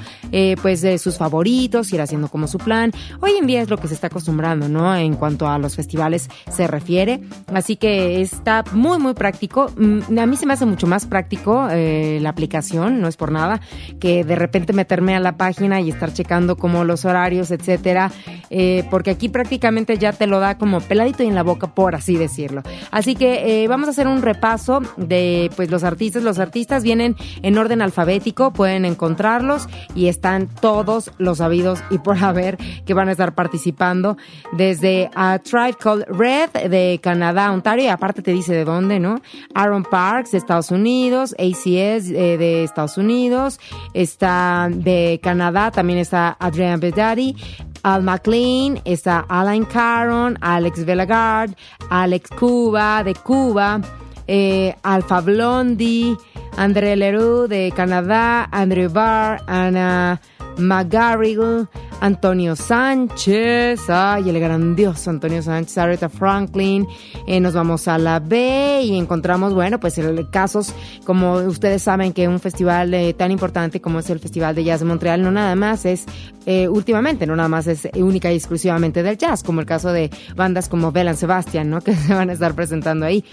pues 0.62 0.86
sus 1.02 1.18
favoritos, 1.18 1.92
ir 1.94 2.02
haciendo 2.02 2.28
como 2.28 2.48
su 2.48 2.58
plan. 2.58 2.92
Hoy 3.22 3.32
en 3.40 3.48
día 3.48 3.62
es 3.62 3.70
lo 3.70 3.78
que 3.78 3.88
se 3.88 3.94
está 3.94 4.08
acostumbrando, 4.08 4.70
¿no? 4.70 4.96
En 4.96 5.16
cuanto 5.16 5.48
a 5.48 5.58
los 5.58 5.76
festivales 5.76 6.30
se 6.52 6.68
refiere. 6.68 7.22
Así 7.54 7.76
que 7.76 8.22
está 8.22 8.64
muy 8.72 9.00
muy 9.00 9.14
práctico 9.14 9.72
mm, 9.78 10.00
a 10.20 10.26
mí 10.26 10.36
se 10.36 10.46
me 10.46 10.54
hace 10.54 10.66
mucho 10.66 10.88
más 10.88 11.06
práctico 11.06 11.68
eh, 11.72 12.20
la 12.22 12.30
aplicación, 12.30 13.02
no 13.02 13.08
es 13.08 13.18
por 13.18 13.32
nada, 13.32 13.62
que 14.00 14.24
de 14.24 14.36
repente 14.36 14.74
meterme 14.74 15.16
a 15.16 15.20
la 15.20 15.38
página 15.38 15.82
y 15.82 15.90
estar 15.90 16.14
checando 16.14 16.58
como 16.58 16.84
los 16.84 17.06
horarios, 17.06 17.52
etcétera, 17.52 18.12
eh, 18.50 18.84
porque 18.90 19.12
aquí 19.12 19.30
prácticamente 19.30 19.98
ya 19.98 20.14
te 20.14 20.28
lo 20.28 20.40
da 20.40 20.58
como 20.58 20.82
peladito 20.82 21.24
y 21.24 21.28
en 21.28 21.36
la 21.36 21.44
boca, 21.44 21.74
por 21.74 21.96
así 21.96 22.16
decirlo. 22.16 22.64
Así 22.92 23.16
que 23.16 23.64
eh, 23.64 23.68
vamos 23.68 23.88
a 23.88 23.92
hacer 23.92 24.08
un 24.08 24.22
repaso 24.22 24.82
de 24.98 25.50
pues 25.56 25.70
los 25.72 25.84
artistas. 25.84 26.24
Los 26.24 26.40
artistas 26.40 26.84
vienen 26.84 27.16
en 27.42 27.58
orden 27.58 27.82
alfabético, 27.82 28.52
pueden 28.52 28.86
encontrarlos 28.86 29.68
y 29.96 30.08
están 30.08 30.48
todos 30.48 31.12
los 31.18 31.42
habidos 31.42 31.80
y 31.90 31.98
por 32.00 32.18
haber 32.24 32.58
que 32.86 32.94
van 32.94 33.10
a 33.10 33.12
estar 33.12 33.34
participando 33.36 34.18
desde 34.54 35.10
a 35.16 35.40
Tribe 35.40 35.76
Called 35.80 36.06
Red 36.08 36.70
de 36.70 37.00
Canadá, 37.02 37.52
Ontario, 37.52 37.86
y 37.86 37.88
aparte 37.88 38.22
te 38.22 38.32
dice 38.32 38.54
de 38.54 38.66
dónde, 38.66 39.00
¿no? 39.00 39.22
Aaron 39.54 39.84
Park 39.84 40.09
de 40.10 40.38
Estados 40.38 40.72
Unidos, 40.72 41.36
ACS 41.38 42.10
eh, 42.10 42.38
de 42.38 42.64
Estados 42.64 42.98
Unidos, 42.98 43.60
está 43.94 44.68
de 44.72 45.20
Canadá, 45.22 45.70
también 45.70 46.00
está 46.00 46.36
Adrian 46.40 46.80
Bedari, 46.80 47.36
Al 47.84 48.02
McLean, 48.02 48.82
está 48.86 49.26
Alan 49.30 49.66
Caron, 49.66 50.38
Alex 50.42 50.84
Velagard, 50.84 51.52
Alex 51.92 52.32
Cuba 52.32 53.04
de 53.04 53.14
Cuba, 53.14 53.82
eh, 54.28 54.76
Alfa 54.82 55.22
Blondi, 55.22 56.18
André 56.58 56.96
Leroux 56.96 57.48
de 57.48 57.72
Canadá, 57.76 58.50
Andrew 58.52 58.90
Barr, 58.90 59.42
Ana 59.46 60.20
McGarrigle, 60.58 61.68
Antonio 62.02 62.56
Sánchez, 62.56 63.90
ay, 63.90 64.30
el 64.30 64.40
grandioso 64.40 65.10
Antonio 65.10 65.42
Sánchez, 65.42 65.78
Aretha 65.78 66.10
Franklin, 66.10 66.88
eh, 67.28 67.40
nos 67.40 67.54
vamos 67.54 67.88
a 67.88 67.98
la 67.98 68.20
B 68.20 68.82
y 68.84 68.98
encontramos, 68.98 69.54
bueno, 69.54 69.80
pues 69.80 70.00
casos, 70.32 70.74
como 71.06 71.34
ustedes 71.34 71.84
saben 71.84 72.14
que 72.14 72.28
un 72.28 72.40
festival 72.40 72.94
eh, 72.94 73.14
tan 73.14 73.32
importante 73.32 73.82
como 73.82 74.00
es 74.00 74.10
el 74.10 74.20
Festival 74.20 74.56
de 74.56 74.64
Jazz 74.64 74.80
de 74.80 74.86
Montreal, 74.86 75.22
no 75.22 75.32
nada 75.32 75.56
más 75.56 75.86
es, 75.86 76.06
eh, 76.46 76.68
últimamente, 76.68 77.26
no 77.26 77.36
nada 77.36 77.50
más 77.50 77.68
es 77.68 77.88
única 77.96 78.32
y 78.32 78.36
exclusivamente 78.36 79.04
del 79.04 79.18
jazz, 79.18 79.44
como 79.44 79.60
el 79.60 79.66
caso 79.66 79.92
de 79.92 80.10
bandas 80.36 80.70
como 80.70 80.92
Belan 80.92 81.18
Sebastian, 81.18 81.70
¿no? 81.70 81.82
Que 81.90 81.96
se 81.96 82.14
van 82.14 82.30
a 82.30 82.34
estar 82.34 82.54
presentando 82.54 83.06
ahí. 83.06 83.24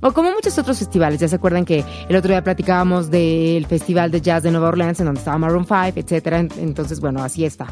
O 0.00 0.12
como 0.12 0.30
muchos 0.30 0.58
otros 0.58 0.78
festivales, 0.78 1.18
ya 1.18 1.28
se 1.28 1.36
acuerdan 1.36 1.64
que 1.64 1.84
el 2.08 2.16
otro 2.16 2.30
día 2.30 2.42
platicábamos 2.44 3.10
del 3.10 3.66
Festival 3.66 4.10
de 4.10 4.20
Jazz 4.20 4.42
de 4.42 4.50
Nueva 4.50 4.68
Orleans, 4.68 5.00
en 5.00 5.06
donde 5.06 5.20
estaba 5.20 5.38
Maroon 5.38 5.64
5, 5.64 5.92
etcétera. 5.96 6.40
Entonces, 6.40 7.00
bueno, 7.00 7.22
así 7.22 7.44
está. 7.44 7.66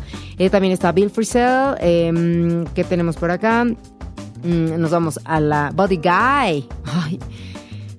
Eh, 0.45 0.51
también 0.51 0.75
está 0.75 0.93
Bill 0.93 1.09
Frisell, 1.09 1.75
eh, 1.81 2.65
¿qué 2.75 2.85
tenemos 2.85 3.17
por 3.17 3.31
acá? 3.31 3.65
Mm, 3.65 4.79
nos 4.79 4.91
vamos 4.91 5.19
a 5.25 5.41
la 5.41 5.71
Body 5.75 5.97
Guy. 5.97 6.69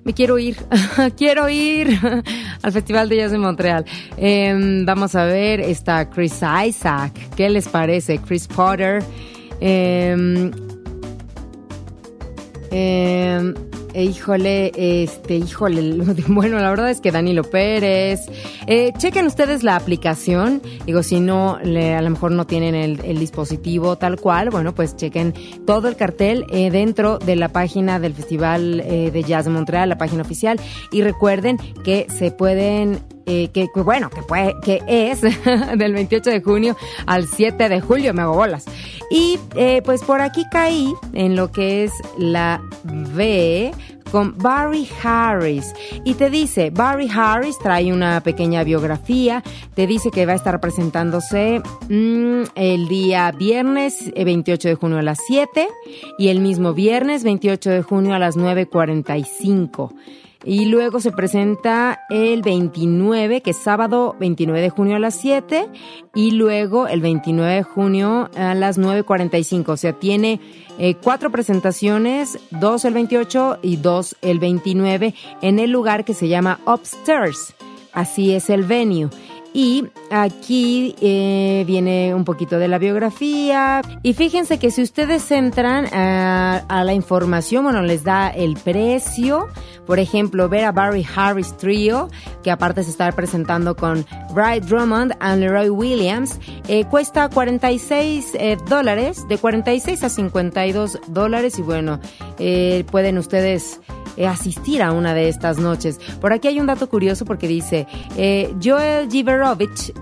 Me 0.04 0.14
quiero 0.14 0.38
ir, 0.38 0.56
quiero 1.16 1.48
ir 1.48 1.98
al 2.62 2.70
Festival 2.70 3.08
de 3.08 3.16
Jazz 3.16 3.32
de 3.32 3.38
Montreal. 3.38 3.84
Em, 4.16 4.86
vamos 4.86 5.16
a 5.16 5.24
ver, 5.24 5.58
está 5.58 6.08
Chris 6.08 6.40
Isaac, 6.68 7.34
¿qué 7.34 7.50
les 7.50 7.66
parece? 7.66 8.18
Chris 8.18 8.46
Potter. 8.46 9.02
Eh, 13.96 14.02
eh, 14.02 14.04
híjole, 14.04 14.72
este, 14.76 15.36
híjole, 15.36 16.04
bueno, 16.28 16.58
la 16.58 16.68
verdad 16.68 16.90
es 16.90 17.00
que 17.00 17.10
Danilo 17.10 17.44
Pérez. 17.44 18.20
Eh, 18.66 18.92
chequen 18.98 19.26
ustedes 19.26 19.62
la 19.62 19.74
aplicación. 19.74 20.60
Digo, 20.84 21.02
si 21.02 21.20
no, 21.20 21.56
a 21.56 22.02
lo 22.02 22.10
mejor 22.10 22.32
no 22.32 22.46
tienen 22.46 22.74
el, 22.74 23.18
dispositivo 23.18 23.96
tal 23.96 24.20
cual, 24.20 24.50
bueno, 24.50 24.74
pues 24.74 24.96
chequen 24.96 25.32
todo 25.66 25.88
el 25.88 25.96
cartel 25.96 26.44
eh, 26.50 26.70
dentro 26.70 27.18
de 27.18 27.36
la 27.36 27.48
página 27.48 27.98
del 27.98 28.12
Festival 28.12 28.84
de 28.86 29.24
Jazz 29.26 29.46
de 29.46 29.50
Montreal, 29.50 29.88
la 29.88 29.98
página 29.98 30.22
oficial. 30.22 30.60
Y 30.92 31.00
recuerden 31.00 31.56
que 31.82 32.06
se 32.10 32.30
pueden 32.30 33.00
eh, 33.28 33.48
que, 33.48 33.68
bueno, 33.82 34.08
que, 34.08 34.22
puede, 34.22 34.54
que 34.62 34.80
es 34.86 35.20
del 35.76 35.92
28 35.94 36.30
de 36.30 36.40
junio 36.40 36.76
al 37.06 37.26
7 37.26 37.68
de 37.68 37.80
julio, 37.80 38.14
me 38.14 38.22
hago 38.22 38.34
bolas. 38.34 38.66
Y 39.10 39.38
eh, 39.54 39.82
pues 39.84 40.02
por 40.02 40.20
aquí 40.20 40.44
caí 40.50 40.92
en 41.12 41.36
lo 41.36 41.52
que 41.52 41.84
es 41.84 41.92
la 42.18 42.60
B 43.14 43.72
con 44.10 44.36
Barry 44.38 44.88
Harris. 45.02 45.74
Y 46.04 46.14
te 46.14 46.30
dice, 46.30 46.70
Barry 46.70 47.08
Harris 47.12 47.58
trae 47.58 47.92
una 47.92 48.20
pequeña 48.22 48.64
biografía, 48.64 49.42
te 49.74 49.86
dice 49.86 50.10
que 50.10 50.26
va 50.26 50.32
a 50.32 50.36
estar 50.36 50.60
presentándose 50.60 51.60
mm, 51.88 52.42
el 52.54 52.88
día 52.88 53.32
viernes 53.32 54.12
28 54.14 54.68
eh, 54.68 54.70
de 54.70 54.74
junio 54.76 54.98
a 54.98 55.02
las 55.02 55.18
7 55.26 55.68
y 56.18 56.28
el 56.28 56.40
mismo 56.40 56.72
viernes 56.72 57.24
28 57.24 57.70
de 57.70 57.82
junio 57.82 58.14
a 58.14 58.18
las 58.18 58.36
9.45. 58.36 59.92
Y 60.48 60.66
luego 60.66 61.00
se 61.00 61.10
presenta 61.10 62.06
el 62.08 62.40
29, 62.40 63.40
que 63.40 63.50
es 63.50 63.56
sábado 63.56 64.14
29 64.20 64.60
de 64.60 64.70
junio 64.70 64.94
a 64.94 65.00
las 65.00 65.16
7. 65.16 65.68
Y 66.14 66.30
luego 66.30 66.86
el 66.86 67.00
29 67.00 67.52
de 67.52 67.62
junio 67.64 68.30
a 68.36 68.54
las 68.54 68.78
9.45. 68.78 69.70
O 69.70 69.76
sea, 69.76 69.92
tiene 69.94 70.40
eh, 70.78 70.94
cuatro 71.02 71.30
presentaciones, 71.30 72.38
dos 72.52 72.84
el 72.84 72.94
28 72.94 73.58
y 73.60 73.76
dos 73.78 74.16
el 74.22 74.38
29, 74.38 75.14
en 75.42 75.58
el 75.58 75.72
lugar 75.72 76.04
que 76.04 76.14
se 76.14 76.28
llama 76.28 76.60
Upstairs. 76.64 77.52
Así 77.92 78.32
es 78.32 78.48
el 78.48 78.62
venue. 78.62 79.08
Y 79.56 79.88
aquí 80.10 80.94
eh, 81.00 81.64
viene 81.66 82.14
un 82.14 82.26
poquito 82.26 82.58
de 82.58 82.68
la 82.68 82.76
biografía. 82.76 83.80
Y 84.02 84.12
fíjense 84.12 84.58
que 84.58 84.70
si 84.70 84.82
ustedes 84.82 85.30
entran 85.30 85.86
a, 85.94 86.62
a, 86.68 86.84
la 86.84 86.92
información, 86.92 87.64
bueno, 87.64 87.80
les 87.80 88.04
da 88.04 88.28
el 88.28 88.58
precio. 88.58 89.48
Por 89.86 89.98
ejemplo, 89.98 90.50
ver 90.50 90.66
a 90.66 90.72
Barry 90.72 91.06
Harris 91.16 91.56
Trio, 91.56 92.10
que 92.42 92.50
aparte 92.50 92.84
se 92.84 92.90
está 92.90 93.10
presentando 93.12 93.74
con 93.74 94.04
Bright 94.34 94.64
Drummond 94.64 95.14
and 95.20 95.40
Leroy 95.40 95.70
Williams, 95.70 96.38
eh, 96.68 96.84
cuesta 96.84 97.30
46 97.30 98.32
eh, 98.34 98.58
dólares, 98.68 99.26
de 99.26 99.38
46 99.38 100.04
a 100.04 100.10
52 100.10 100.98
dólares. 101.08 101.58
Y 101.58 101.62
bueno, 101.62 101.98
eh, 102.38 102.84
pueden 102.90 103.16
ustedes 103.16 103.80
eh, 104.16 104.26
asistir 104.26 104.82
a 104.82 104.92
una 104.92 105.12
de 105.12 105.28
estas 105.28 105.58
noches. 105.58 106.00
Por 106.22 106.32
aquí 106.32 106.48
hay 106.48 106.58
un 106.58 106.66
dato 106.66 106.88
curioso 106.88 107.26
porque 107.26 107.46
dice, 107.46 107.86
eh, 108.16 108.54
Joel 108.62 109.08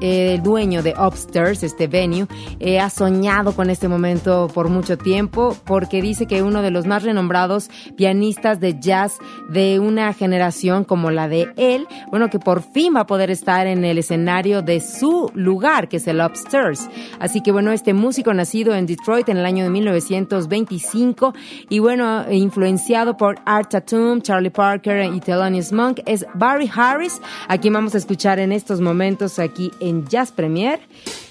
El 0.00 0.42
dueño 0.42 0.82
de 0.82 0.94
Upstairs, 0.98 1.62
este 1.62 1.86
venue, 1.86 2.26
eh, 2.60 2.80
ha 2.80 2.88
soñado 2.88 3.54
con 3.54 3.68
este 3.68 3.88
momento 3.88 4.48
por 4.54 4.70
mucho 4.70 4.96
tiempo 4.96 5.54
porque 5.64 6.00
dice 6.00 6.26
que 6.26 6.42
uno 6.42 6.62
de 6.62 6.70
los 6.70 6.86
más 6.86 7.02
renombrados 7.02 7.68
pianistas 7.94 8.58
de 8.58 8.80
jazz 8.80 9.18
de 9.50 9.80
una 9.80 10.14
generación 10.14 10.84
como 10.84 11.10
la 11.10 11.28
de 11.28 11.52
él, 11.58 11.86
bueno, 12.10 12.30
que 12.30 12.38
por 12.38 12.62
fin 12.62 12.94
va 12.96 13.00
a 13.00 13.06
poder 13.06 13.30
estar 13.30 13.66
en 13.66 13.84
el 13.84 13.98
escenario 13.98 14.62
de 14.62 14.80
su 14.80 15.30
lugar, 15.34 15.88
que 15.88 15.98
es 15.98 16.06
el 16.06 16.22
Upstairs. 16.22 16.88
Así 17.20 17.42
que 17.42 17.52
bueno, 17.52 17.70
este 17.72 17.92
músico 17.92 18.32
nacido 18.32 18.74
en 18.74 18.86
Detroit 18.86 19.28
en 19.28 19.36
el 19.36 19.44
año 19.44 19.64
de 19.64 19.70
1925 19.70 21.34
y 21.68 21.80
bueno, 21.80 22.24
influenciado 22.30 23.18
por 23.18 23.36
Art 23.44 23.70
Tatum, 23.70 24.22
Charlie 24.22 24.50
Parker 24.50 25.12
y 25.12 25.20
Thelonious 25.20 25.70
Monk 25.70 26.00
es 26.06 26.24
Barry 26.32 26.70
Harris, 26.74 27.20
a 27.48 27.58
quien 27.58 27.74
vamos 27.74 27.94
a 27.94 27.98
escuchar 27.98 28.38
en 28.38 28.50
estos 28.50 28.80
momentos 28.80 29.33
aquí 29.38 29.70
en 29.80 30.06
Jazz 30.06 30.32
Premier 30.32 30.80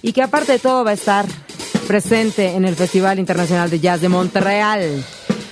y 0.01 0.13
que 0.13 0.21
aparte 0.21 0.53
de 0.53 0.59
todo 0.59 0.83
va 0.83 0.91
a 0.91 0.93
estar 0.93 1.25
presente 1.87 2.55
en 2.55 2.65
el 2.65 2.75
Festival 2.75 3.19
Internacional 3.19 3.69
de 3.69 3.79
Jazz 3.79 4.01
de 4.01 4.09
Montreal. 4.09 5.03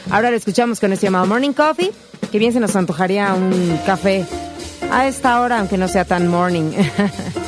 Ahora 0.10 0.32
lo 0.32 0.38
escuchamos 0.38 0.80
con 0.80 0.92
este 0.94 1.08
llamado 1.08 1.26
Morning 1.28 1.54
Coffee, 1.54 1.92
que 2.32 2.40
bien 2.40 2.54
se 2.54 2.60
nos 2.60 2.76
antojaría 2.76 3.34
un 3.34 3.80
café 3.86 4.26
a 4.92 5.08
esta 5.08 5.42
hora, 5.42 5.60
aunque 5.60 5.78
no 5.78 5.88
sea 5.88 6.06
tan 6.06 6.28
morning. 6.28 6.72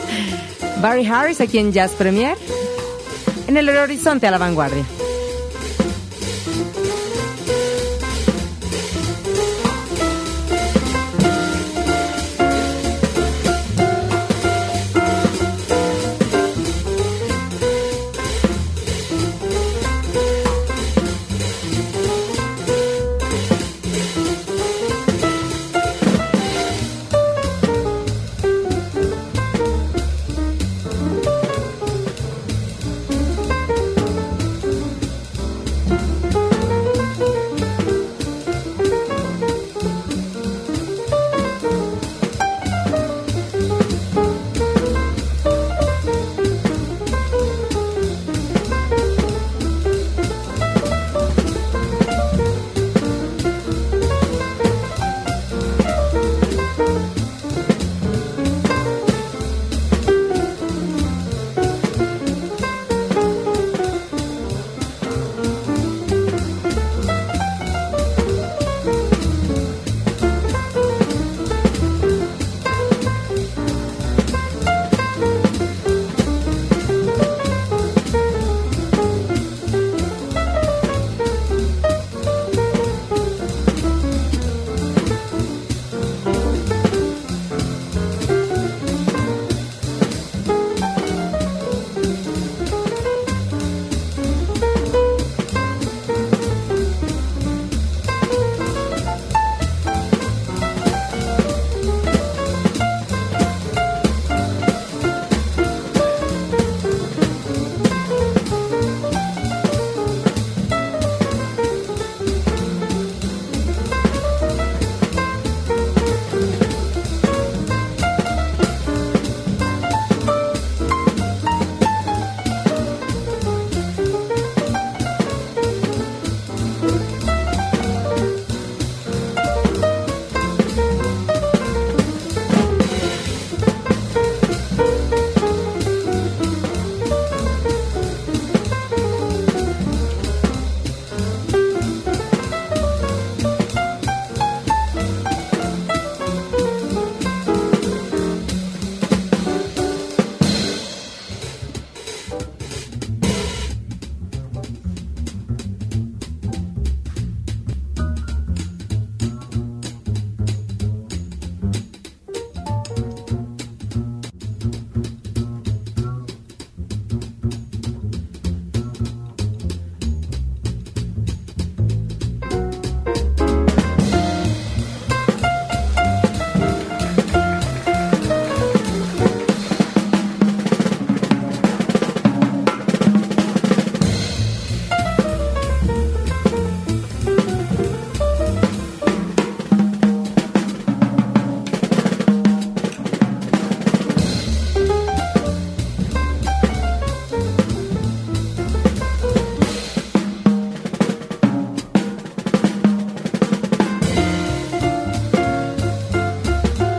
Barry 0.82 1.06
Harris 1.06 1.42
aquí 1.42 1.58
en 1.60 1.72
Jazz 1.72 1.92
Premier, 1.92 2.38
en 3.48 3.58
el 3.58 3.70
horizonte 3.70 4.28
a 4.28 4.32
la 4.32 4.38
vanguardia. 4.38 4.86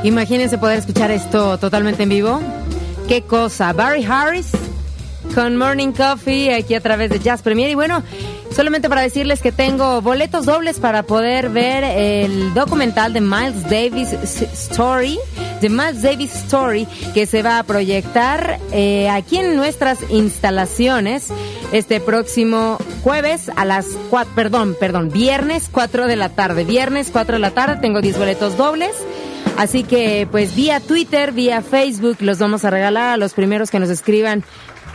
Imagínense 0.04 0.58
poder 0.58 0.78
escuchar 0.78 1.10
esto 1.10 1.56
totalmente 1.56 2.02
en 2.02 2.10
vivo. 2.10 2.40
Qué 3.08 3.22
cosa. 3.22 3.72
Barry 3.72 4.04
Harris 4.04 4.50
con 5.34 5.56
Morning 5.56 5.92
Coffee 5.92 6.54
aquí 6.54 6.74
a 6.74 6.80
través 6.80 7.08
de 7.08 7.20
Jazz 7.20 7.40
Premier. 7.40 7.70
Y 7.70 7.74
bueno, 7.74 8.02
solamente 8.54 8.90
para 8.90 9.00
decirles 9.00 9.40
que 9.40 9.50
tengo 9.50 10.02
boletos 10.02 10.44
dobles 10.44 10.78
para 10.78 11.04
poder 11.04 11.48
ver 11.48 11.84
el 11.84 12.52
documental 12.52 13.14
de 13.14 13.22
Miles 13.22 13.62
Davis 13.70 14.12
Story, 14.12 15.18
de 15.62 15.70
Miles 15.70 16.02
Davis 16.02 16.34
Story, 16.36 16.86
que 17.14 17.24
se 17.24 17.42
va 17.42 17.58
a 17.58 17.62
proyectar 17.62 18.60
eh, 18.72 19.08
aquí 19.08 19.38
en 19.38 19.56
nuestras 19.56 19.98
instalaciones 20.10 21.28
este 21.72 21.98
próximo 21.98 22.76
jueves 23.02 23.50
a 23.56 23.64
las 23.64 23.86
4, 24.10 24.34
perdón, 24.34 24.76
perdón, 24.78 25.08
viernes 25.08 25.70
4 25.72 26.06
de 26.06 26.16
la 26.16 26.28
tarde. 26.28 26.64
Viernes 26.64 27.08
4 27.10 27.36
de 27.36 27.40
la 27.40 27.52
tarde 27.52 27.78
tengo 27.80 28.02
10 28.02 28.18
boletos 28.18 28.58
dobles. 28.58 28.92
Así 29.56 29.84
que 29.84 30.26
pues 30.30 30.54
vía 30.54 30.80
Twitter, 30.80 31.32
vía 31.32 31.62
Facebook 31.62 32.16
los 32.20 32.38
vamos 32.38 32.64
a 32.64 32.70
regalar 32.70 33.14
a 33.14 33.16
los 33.16 33.34
primeros 33.34 33.70
que 33.70 33.78
nos 33.78 33.90
escriban. 33.90 34.44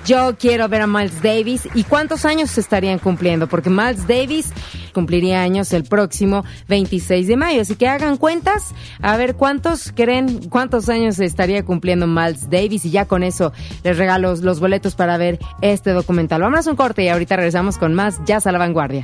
Yo 0.05 0.35
quiero 0.37 0.67
ver 0.67 0.81
a 0.81 0.87
Miles 0.87 1.21
Davis. 1.21 1.67
¿Y 1.73 1.83
cuántos 1.83 2.25
años 2.25 2.49
se 2.49 2.61
estarían 2.61 2.99
cumpliendo? 2.99 3.47
Porque 3.47 3.69
Miles 3.69 4.07
Davis 4.07 4.51
cumpliría 4.93 5.41
años 5.41 5.71
el 5.73 5.83
próximo 5.83 6.45
26 6.67 7.27
de 7.27 7.37
mayo. 7.37 7.61
Así 7.61 7.75
que 7.75 7.87
hagan 7.87 8.17
cuentas 8.17 8.73
a 9.01 9.17
ver 9.17 9.35
cuántos 9.35 9.91
creen, 9.93 10.49
cuántos 10.49 10.89
años 10.89 11.19
estaría 11.19 11.63
cumpliendo 11.63 12.07
Miles 12.07 12.49
Davis. 12.49 12.85
Y 12.85 12.91
ya 12.91 13.05
con 13.05 13.23
eso 13.23 13.53
les 13.83 13.97
regalo 13.97 14.35
los 14.35 14.59
boletos 14.59 14.95
para 14.95 15.17
ver 15.17 15.39
este 15.61 15.91
documental. 15.91 16.41
Vamos 16.41 16.67
a 16.67 16.71
un 16.71 16.75
corte 16.75 17.03
y 17.03 17.09
ahorita 17.09 17.35
regresamos 17.35 17.77
con 17.77 17.93
más 17.93 18.19
Jazz 18.25 18.47
a 18.47 18.51
la 18.51 18.59
Vanguardia. 18.59 19.03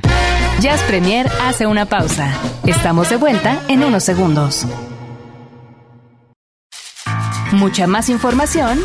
Jazz 0.60 0.80
Premier 0.82 1.28
hace 1.42 1.66
una 1.66 1.86
pausa. 1.86 2.32
Estamos 2.64 3.10
de 3.10 3.16
vuelta 3.16 3.60
en 3.68 3.84
unos 3.84 4.04
segundos. 4.04 4.66
Mucha 7.52 7.86
más 7.86 8.08
información, 8.08 8.80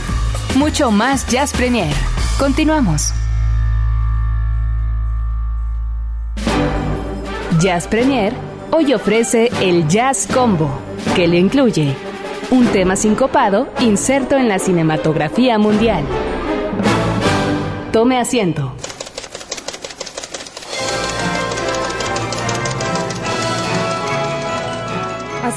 mucho 0.56 0.92
más 0.92 1.26
Jazz 1.28 1.52
Premier. 1.52 1.94
Continuamos. 2.38 3.12
Jazz 7.60 7.88
Premier 7.88 8.34
hoy 8.72 8.94
ofrece 8.94 9.52
el 9.62 9.88
Jazz 9.88 10.28
Combo, 10.32 10.70
que 11.16 11.28
le 11.28 11.38
incluye 11.38 11.96
un 12.52 12.68
tema 12.68 12.96
sincopado 12.96 13.68
inserto 13.80 14.38
en 14.38 14.48
la 14.48 14.60
cinematografía 14.60 15.58
mundial. 15.58 16.04
Tome 17.92 18.20
asiento. 18.20 18.76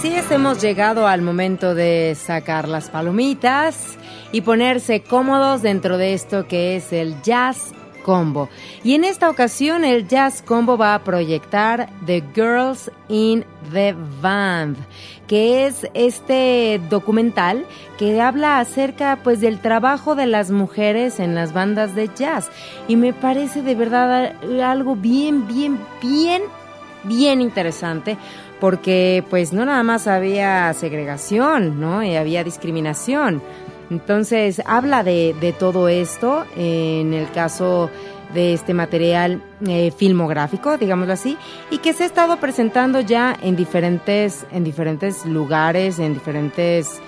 Así 0.04 0.34
hemos 0.34 0.60
llegado 0.60 1.08
al 1.08 1.22
momento 1.22 1.74
de 1.74 2.14
sacar 2.14 2.68
las 2.68 2.90
palomitas 2.90 3.96
y 4.32 4.42
ponerse 4.42 5.00
cómodos 5.00 5.62
dentro 5.62 5.96
de 5.96 6.12
esto 6.12 6.46
que 6.46 6.76
es 6.76 6.92
el 6.92 7.22
Jazz 7.22 7.72
Combo. 8.02 8.50
Y 8.82 8.96
en 8.96 9.04
esta 9.04 9.30
ocasión 9.30 9.82
el 9.82 10.06
Jazz 10.06 10.42
Combo 10.42 10.76
va 10.76 10.94
a 10.94 11.04
proyectar 11.04 11.88
The 12.04 12.22
Girls 12.34 12.90
in 13.08 13.46
the 13.72 13.96
Band, 14.20 14.76
que 15.26 15.64
es 15.64 15.88
este 15.94 16.82
documental 16.90 17.64
que 17.96 18.20
habla 18.20 18.58
acerca 18.58 19.20
pues 19.24 19.40
del 19.40 19.58
trabajo 19.58 20.14
de 20.14 20.26
las 20.26 20.50
mujeres 20.50 21.18
en 21.18 21.34
las 21.34 21.54
bandas 21.54 21.94
de 21.94 22.10
jazz 22.14 22.50
y 22.88 22.96
me 22.96 23.14
parece 23.14 23.62
de 23.62 23.74
verdad 23.74 24.34
algo 24.62 24.96
bien 24.96 25.48
bien 25.48 25.80
bien 26.02 26.42
bien 27.04 27.40
interesante 27.40 28.18
porque 28.64 29.22
pues 29.28 29.52
no 29.52 29.66
nada 29.66 29.82
más 29.82 30.06
había 30.06 30.72
segregación, 30.72 31.82
¿no? 31.82 32.02
Y 32.02 32.16
había 32.16 32.42
discriminación. 32.42 33.42
Entonces 33.90 34.62
habla 34.64 35.04
de, 35.04 35.36
de 35.38 35.52
todo 35.52 35.90
esto 35.90 36.46
en 36.56 37.12
el 37.12 37.30
caso 37.30 37.90
de 38.32 38.54
este 38.54 38.72
material 38.72 39.42
eh, 39.68 39.90
filmográfico, 39.94 40.78
digámoslo 40.78 41.12
así, 41.12 41.36
y 41.70 41.76
que 41.76 41.92
se 41.92 42.04
ha 42.04 42.06
estado 42.06 42.38
presentando 42.38 43.00
ya 43.00 43.36
en 43.42 43.54
diferentes, 43.54 44.46
en 44.50 44.64
diferentes 44.64 45.26
lugares, 45.26 45.98
en 45.98 46.14
diferentes 46.14 47.02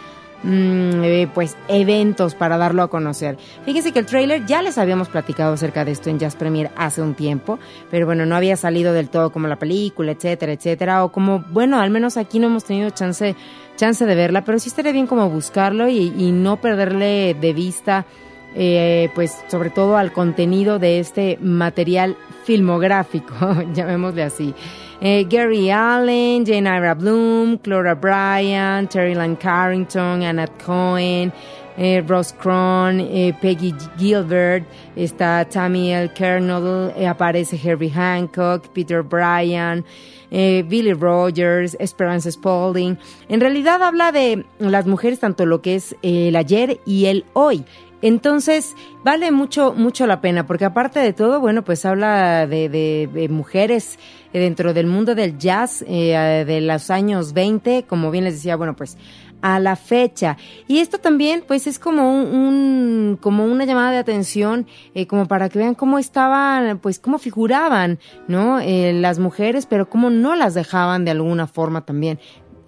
pues 1.34 1.56
eventos 1.68 2.34
para 2.34 2.56
darlo 2.56 2.82
a 2.82 2.88
conocer. 2.88 3.36
Fíjense 3.64 3.92
que 3.92 3.98
el 3.98 4.06
trailer 4.06 4.46
ya 4.46 4.62
les 4.62 4.78
habíamos 4.78 5.08
platicado 5.08 5.54
acerca 5.54 5.84
de 5.84 5.92
esto 5.92 6.10
en 6.10 6.18
Jazz 6.18 6.36
Premier 6.36 6.70
hace 6.76 7.02
un 7.02 7.14
tiempo, 7.14 7.58
pero 7.90 8.06
bueno, 8.06 8.26
no 8.26 8.36
había 8.36 8.56
salido 8.56 8.92
del 8.92 9.08
todo 9.08 9.30
como 9.30 9.48
la 9.48 9.56
película, 9.56 10.12
etcétera, 10.12 10.52
etcétera, 10.52 11.04
o 11.04 11.10
como, 11.10 11.44
bueno, 11.50 11.80
al 11.80 11.90
menos 11.90 12.16
aquí 12.16 12.38
no 12.38 12.46
hemos 12.46 12.64
tenido 12.64 12.90
chance, 12.90 13.34
chance 13.76 14.04
de 14.04 14.14
verla, 14.14 14.44
pero 14.44 14.58
sí 14.58 14.68
estaría 14.68 14.92
bien 14.92 15.06
como 15.06 15.28
buscarlo 15.30 15.88
y, 15.88 16.12
y 16.16 16.32
no 16.32 16.60
perderle 16.60 17.34
de 17.34 17.52
vista, 17.52 18.06
eh, 18.54 19.10
pues 19.14 19.36
sobre 19.48 19.70
todo 19.70 19.96
al 19.96 20.12
contenido 20.12 20.78
de 20.78 21.00
este 21.00 21.38
material 21.40 22.16
filmográfico, 22.44 23.34
llamémosle 23.74 24.22
así. 24.22 24.54
Eh, 25.00 25.24
Gary 25.28 25.70
Allen, 25.70 26.44
Jane 26.46 26.66
Ira 26.66 26.94
Bloom, 26.94 27.58
Clara 27.58 27.94
Bryan, 27.94 28.88
Terry 28.88 29.14
Lynn 29.14 29.36
Carrington, 29.36 30.22
Anna 30.22 30.46
Cohen, 30.46 31.32
eh, 31.76 32.02
Ross 32.06 32.32
Cron, 32.32 33.00
eh, 33.00 33.34
Peggy 33.42 33.74
Gilbert, 33.98 34.64
está 34.96 35.44
Tammy 35.44 35.92
L. 35.92 36.08
Kernodle, 36.14 37.06
aparece 37.06 37.60
Herbie 37.62 37.90
Hancock, 37.90 38.68
Peter 38.72 39.02
Bryan, 39.02 39.84
Billy 40.30 40.92
Rogers, 40.94 41.76
Esperanza 41.78 42.30
Spalding. 42.30 42.98
En 43.28 43.40
realidad 43.40 43.82
habla 43.82 44.12
de 44.12 44.44
las 44.58 44.86
mujeres, 44.86 45.20
tanto 45.20 45.44
lo 45.44 45.60
que 45.60 45.76
es 45.76 45.94
el 46.02 46.34
ayer 46.36 46.80
y 46.86 47.06
el 47.06 47.26
hoy. 47.34 47.64
Entonces, 48.02 48.74
vale 49.02 49.30
mucho, 49.30 49.72
mucho 49.72 50.06
la 50.06 50.20
pena, 50.20 50.46
porque 50.46 50.66
aparte 50.66 51.00
de 51.00 51.12
todo, 51.12 51.40
bueno, 51.40 51.64
pues 51.64 51.86
habla 51.86 52.46
de, 52.46 52.68
de, 52.68 53.28
mujeres 53.30 53.98
dentro 54.38 54.74
del 54.74 54.86
mundo 54.86 55.14
del 55.14 55.38
jazz 55.38 55.84
eh, 55.86 56.44
de 56.46 56.60
los 56.60 56.90
años 56.90 57.32
20, 57.32 57.84
como 57.84 58.10
bien 58.10 58.24
les 58.24 58.34
decía, 58.34 58.56
bueno, 58.56 58.76
pues 58.76 58.96
a 59.42 59.60
la 59.60 59.76
fecha. 59.76 60.36
Y 60.66 60.78
esto 60.78 60.98
también, 60.98 61.44
pues, 61.46 61.66
es 61.66 61.78
como 61.78 62.20
un, 62.20 63.18
como 63.20 63.44
una 63.44 63.64
llamada 63.64 63.92
de 63.92 63.98
atención, 63.98 64.66
eh, 64.94 65.06
como 65.06 65.26
para 65.26 65.48
que 65.48 65.58
vean 65.58 65.74
cómo 65.74 65.98
estaban, 65.98 66.78
pues, 66.78 66.98
cómo 66.98 67.18
figuraban, 67.18 67.98
¿no? 68.28 68.60
Eh, 68.60 68.92
las 68.94 69.18
mujeres, 69.18 69.66
pero 69.66 69.88
cómo 69.88 70.10
no 70.10 70.34
las 70.36 70.54
dejaban 70.54 71.04
de 71.04 71.12
alguna 71.12 71.46
forma 71.46 71.84
también 71.84 72.18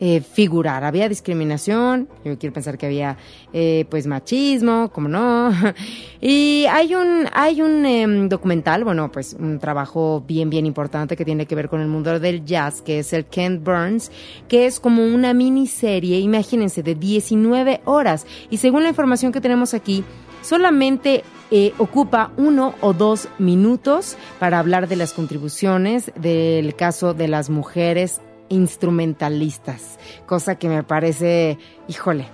eh, 0.01 0.21
figurar. 0.21 0.85
Había 0.85 1.09
discriminación, 1.09 2.09
yo 2.25 2.39
quiero 2.39 2.53
pensar 2.53 2.79
que 2.79 2.87
había 2.87 3.17
eh, 3.53 3.85
pues 3.91 4.07
machismo, 4.07 4.91
como 4.93 5.09
no. 5.09 5.51
y 6.21 6.67
hay 6.71 6.95
un, 6.95 7.27
hay 7.33 7.63
un 7.63 7.85
em, 7.85 8.29
documental, 8.29 8.85
bueno, 8.85 9.11
pues 9.11 9.37
un 9.39 9.59
trabajo 9.59 10.23
bien, 10.27 10.51
bien 10.51 10.67
importante 10.67 11.17
que 11.17 11.25
tiene 11.25 11.47
que 11.47 11.55
ver 11.55 11.69
con 11.69 11.81
el 11.81 11.89
mundo 11.89 12.19
del 12.21 12.45
jazz, 12.45 12.81
que 12.81 13.01
es 13.01 13.13
el 13.13 13.25
Kent 13.25 13.65
Burns, 13.65 14.13
que 14.47 14.67
es 14.67 14.79
como 14.79 15.05
una 15.05 15.35
miniserie, 15.35 16.21
imagínense, 16.21 16.83
de 16.83 16.95
19 16.95 17.81
horas. 17.85 18.27
Y 18.51 18.59
según 18.59 18.85
la 18.85 18.91
información 18.91 19.33
que 19.33 19.41
tenemos 19.41 19.75
aquí, 19.75 20.05
solamente 20.43 21.25
eh, 21.51 21.73
ocupa 21.79 22.31
uno 22.37 22.75
o 22.83 22.93
dos 22.93 23.29
minutos 23.39 24.17
para 24.39 24.59
hablar 24.59 24.87
de 24.87 24.97
las 24.97 25.13
contribuciones 25.13 26.13
del 26.15 26.77
caso 26.77 27.15
de 27.15 27.27
las 27.27 27.51
mujeres 27.51 28.21
instrumentalistas, 28.49 29.99
cosa 30.27 30.57
que 30.57 30.69
me 30.69 30.83
parece, 30.83 31.59
híjole, 31.89 32.27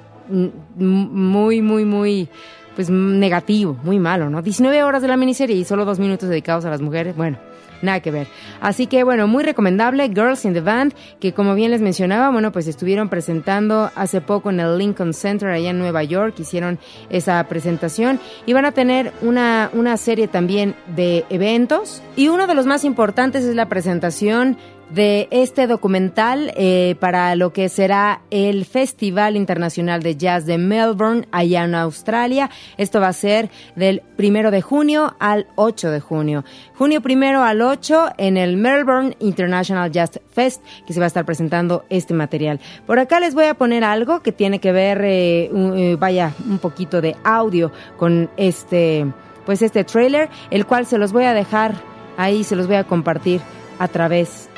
muy, 0.77 1.61
muy, 1.61 1.85
muy, 1.85 2.29
pues 2.75 2.91
negativo, 2.91 3.77
muy 3.83 3.99
malo, 3.99 4.31
¿no? 4.31 4.43
19 4.43 4.83
horas 4.83 5.03
de 5.03 5.09
la 5.09 5.17
miniserie 5.17 5.57
y 5.57 5.65
solo 5.65 5.85
dos 5.85 5.99
minutos 5.99 6.29
dedicados 6.29 6.65
a 6.65 6.71
las 6.71 6.81
mujeres, 6.81 7.17
bueno, 7.17 7.39
nada 7.85 8.01
que 8.01 8.11
ver. 8.11 8.27
Así 8.61 8.87
que 8.87 9.05
bueno, 9.05 9.27
muy 9.29 9.45
recomendable, 9.45 10.09
Girls 10.09 10.45
in 10.45 10.55
the 10.55 10.61
Band, 10.61 10.95
que 11.21 11.33
como 11.33 11.55
bien 11.55 11.71
les 11.71 11.81
mencionaba, 11.81 12.31
bueno, 12.31 12.51
pues 12.51 12.67
estuvieron 12.67 13.09
presentando 13.09 13.91
hace 13.95 14.21
poco 14.21 14.51
en 14.51 14.61
el 14.61 14.79
Lincoln 14.79 15.15
Center 15.15 15.51
allá 15.51 15.71
en 15.71 15.79
Nueva 15.79 16.03
York, 16.03 16.35
hicieron 16.39 16.79
esa 17.11 17.43
presentación 17.45 18.19
y 18.47 18.53
van 18.53 18.65
a 18.65 18.73
tener 18.73 19.13
una, 19.23 19.71
una 19.73 19.97
serie 19.97 20.29
también 20.29 20.75
de 20.97 21.25
eventos 21.31 22.03
y 22.17 22.29
uno 22.29 22.47
de 22.47 22.55
los 22.55 22.67
más 22.67 22.85
importantes 22.85 23.45
es 23.45 23.55
la 23.55 23.69
presentación 23.69 24.57
de 24.91 25.29
este 25.31 25.67
documental 25.67 26.53
eh, 26.57 26.97
para 27.01 27.35
lo 27.37 27.53
que 27.53 27.69
será 27.69 28.23
el 28.31 28.65
Festival 28.65 29.37
Internacional 29.37 30.03
de 30.03 30.17
Jazz 30.17 30.47
de 30.47 30.59
Melbourne, 30.59 31.27
allá 31.33 31.65
en 31.65 31.75
Australia. 31.75 32.51
Esto 32.77 33.01
va 33.01 33.09
a 33.09 33.13
ser 33.13 33.51
del 33.77 34.03
primero 34.17 34.51
de 34.51 34.63
junio 34.63 35.15
al 35.19 35.47
8 35.57 35.91
de 35.91 36.01
junio. 36.01 36.45
Junio 36.77 37.01
primero 37.01 37.43
al 37.43 37.63
8 37.63 38.15
en 38.19 38.37
el 38.37 38.57
Melbourne 38.57 39.17
International 39.21 39.91
Jazz 39.91 40.21
Fest, 40.33 40.63
que 40.87 40.93
se 40.93 41.01
va 41.01 41.07
a 41.07 41.09
estar 41.09 41.25
presentando 41.25 41.85
este 41.89 42.15
material. 42.15 42.61
Por 42.87 42.99
acá 42.99 43.21
les 43.21 43.35
voy 43.35 43.45
a 43.45 43.55
poner 43.55 43.85
algo 43.85 44.21
que 44.21 44.33
tiene 44.33 44.59
que 44.59 44.73
ver, 44.73 45.03
eh, 45.05 45.51
eh, 45.53 45.97
vaya, 45.99 46.33
un 46.49 46.59
poquito 46.59 47.01
de 47.01 47.17
audio 47.25 47.73
con 47.97 48.31
este, 48.37 49.07
pues 49.47 49.63
este 49.63 49.85
trailer, 49.85 50.29
el 50.51 50.67
cual 50.67 50.87
se 50.87 50.99
los 50.99 51.13
voy 51.13 51.25
a 51.25 51.35
dejar 51.35 51.75
ahí, 52.17 52.45
se 52.45 52.57
los 52.57 52.67
voy 52.67 52.77
a 52.77 52.85
compartir 52.85 53.41
a 53.79 53.89
través 53.89 54.49
de 54.49 54.54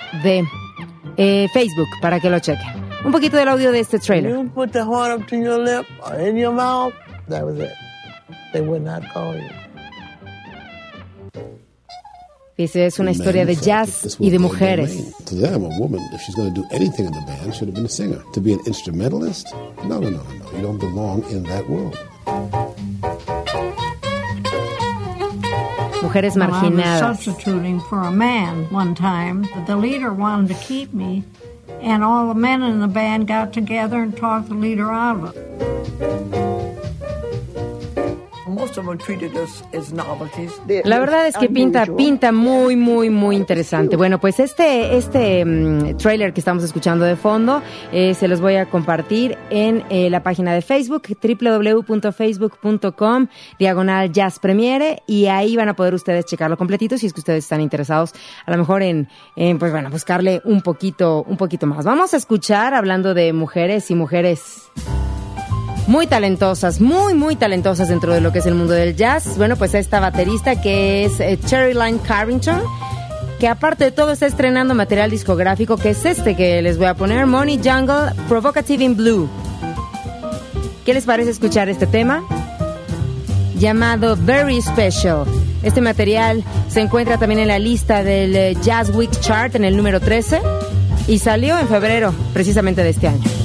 eh, 1.17 1.47
Facebook 1.53 1.89
para 2.01 2.21
que 2.21 2.31
lo 2.31 2.39
chequen. 2.39 2.87
un 3.07 3.13
poquito 3.13 3.37
del 3.37 3.49
audio 3.49 3.71
de 3.73 3.81
este 3.81 3.99
trailer. 3.99 4.33
You 4.33 4.51
put 4.53 4.73
the 4.73 4.83
horn 4.83 5.13
up 5.13 5.29
to 5.29 5.37
your 5.37 5.59
lip 5.59 5.87
or 6.05 6.21
in 6.21 6.37
your 6.37 6.53
mouth, 6.53 6.93
that 7.29 7.45
was 7.45 7.59
it. 7.59 7.73
They 8.53 8.61
would 8.61 8.83
not 8.83 9.03
call 9.13 9.37
you. 9.37 9.49
Dice, 12.59 12.87
es 12.87 12.99
una 12.99 13.11
historia 13.11 13.45
de 13.45 13.55
jazz 13.55 14.17
y 14.19 14.31
de 14.31 14.39
mujeres. 14.39 15.15
To 15.27 15.37
keep 30.55 30.93
me, 30.93 31.25
and 31.81 32.05
all 32.05 32.29
the 32.29 32.35
men 32.35 32.63
in 32.63 32.81
the 32.81 32.89
band 32.89 33.27
got 33.27 33.53
together 33.53 34.03
and 34.03 34.17
talked 34.17 34.49
the 34.49 34.55
leader 34.55 34.93
out 34.93 35.17
of 35.17 35.37
it. 35.37 36.56
La 40.85 40.99
verdad 40.99 41.27
es 41.27 41.37
que 41.37 41.49
pinta, 41.49 41.87
pinta 41.87 42.33
muy, 42.33 42.77
muy, 42.77 43.11
muy 43.11 43.37
interesante. 43.37 43.97
Bueno, 43.97 44.19
pues 44.19 44.41
este, 44.41 44.97
este 44.97 45.45
mm, 45.45 45.97
trailer 45.99 46.33
que 46.33 46.41
estamos 46.41 46.65
escuchando 46.65 47.05
de 47.05 47.17
fondo, 47.17 47.63
eh, 47.93 48.15
se 48.15 48.29
los 48.29 48.41
voy 48.41 48.57
a 48.57 48.67
compartir 48.67 49.37
en 49.51 49.85
eh, 49.91 50.11
la 50.11 50.23
página 50.23 50.55
de 50.55 50.63
Facebook, 50.63 51.03
www.facebook.com, 51.23 53.27
diagonal 53.59 54.13
jazz 54.13 54.39
premiere, 54.39 55.03
y 55.07 55.27
ahí 55.27 55.57
van 55.57 55.69
a 55.69 55.77
poder 55.77 55.95
ustedes 55.95 56.25
checarlo 56.25 56.57
completito 56.57 56.99
si 56.99 57.07
es 57.07 57.13
que 57.13 57.21
ustedes 57.21 57.45
están 57.45 57.61
interesados, 57.61 58.13
a 58.45 58.51
lo 58.51 58.59
mejor 58.59 58.83
en, 58.83 59.09
en, 59.37 59.59
pues 59.59 59.73
bueno, 59.73 59.91
buscarle 59.91 60.41
un 60.45 60.63
poquito, 60.63 61.25
un 61.25 61.37
poquito 61.37 61.67
más. 61.67 61.85
Vamos 61.85 62.15
a 62.15 62.17
escuchar, 62.17 62.75
hablando 62.75 63.15
de 63.15 63.33
mujeres 63.33 63.91
y 63.91 63.95
mujeres 63.95 64.71
muy 65.87 66.07
talentosas, 66.07 66.81
muy, 66.81 67.15
muy 67.15 67.37
talentosas 67.37 67.89
dentro 67.89 68.13
de 68.13 68.21
lo 68.21 68.33
que 68.33 68.41
es 68.41 68.47
el 68.47 68.55
mundo 68.55 68.75
del 68.75 68.97
jazz. 68.97 69.37
Bueno, 69.37 69.57
pues 69.57 69.75
esta 69.75 70.01
baterista 70.01 70.61
que 70.61 71.05
es 71.05 71.21
eh, 71.21 71.39
Cherry 71.45 71.75
Line 71.75 71.99
Carrington, 72.07 72.61
que 73.39 73.49
aparte 73.49 73.85
de 73.85 73.91
todo 73.93 74.13
está 74.13 74.27
estrenando 74.27 74.75
material 74.75 75.11
discográfico, 75.11 75.77
que 75.77 75.91
es 75.91 76.05
este 76.05 76.35
que 76.35 76.63
les 76.63 76.79
voy 76.79 76.87
a 76.87 76.95
poner, 76.95 77.27
Money 77.27 77.61
Jungle 77.63 78.13
Provocative 78.29 78.83
in 78.83 78.97
Blue. 78.97 79.29
¿Qué 80.85 80.95
les 80.95 81.05
parece 81.05 81.31
escuchar 81.31 81.69
este 81.69 81.87
tema? 81.87 82.23
Llamado 83.59 84.17
Very 84.17 84.61
Special. 84.61 85.25
Este 85.63 85.81
material 85.81 86.45
se 86.69 86.81
encuentra 86.81 87.19
también 87.19 87.41
en 87.41 87.49
la 87.49 87.59
lista 87.59 88.03
del 88.03 88.37
eh, 88.37 88.57
Jazz 88.63 88.91
Week 88.91 89.11
Chart 89.21 89.55
en 89.55 89.65
el 89.65 89.77
número 89.77 90.01
13 90.01 90.41
y 91.09 91.19
salió 91.19 91.59
en 91.59 91.69
febrero 91.69 92.15
precisamente 92.33 92.83
de 92.83 92.91
este 92.91 93.09
año. 93.09 93.36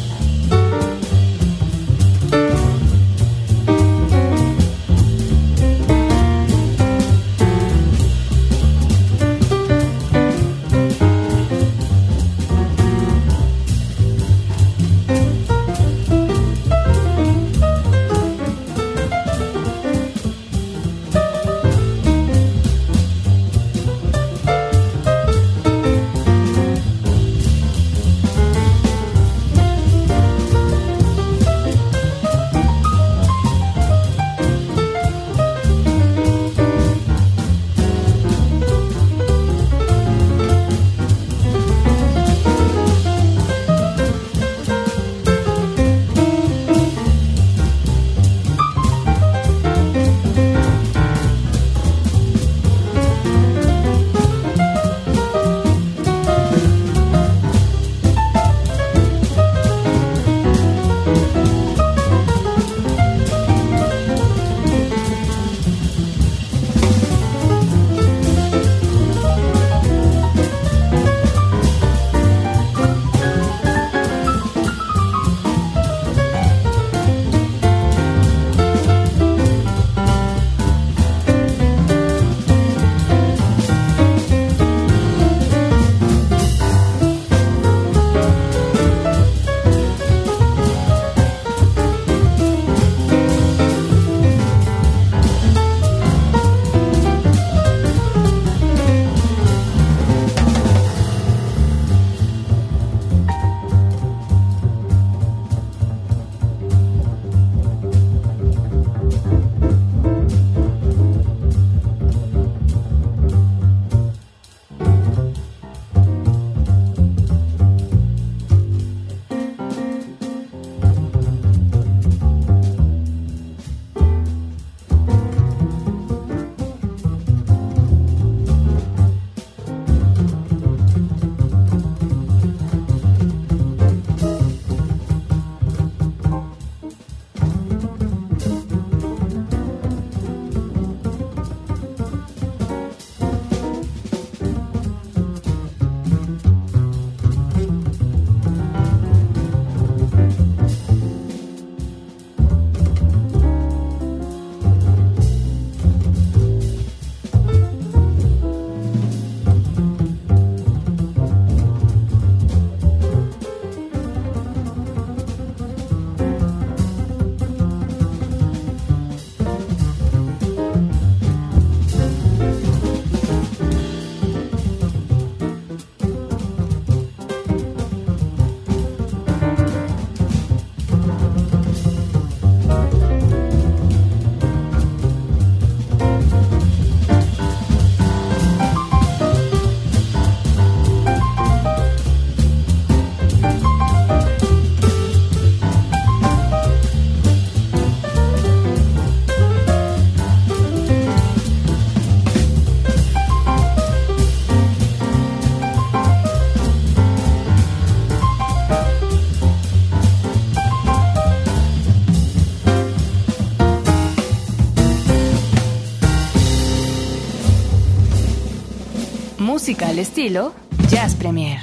Música 219.41 219.87
al 219.87 219.97
estilo 219.97 220.53
Jazz 220.87 221.15
Premier. 221.15 221.57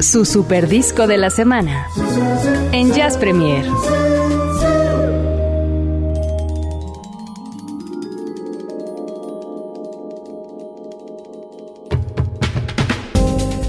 Su 0.00 0.26
super 0.26 0.68
disco 0.68 1.06
de 1.06 1.16
la 1.16 1.30
semana. 1.30 1.86
En 2.72 2.92
Jazz 2.92 3.16
Premier. 3.16 3.64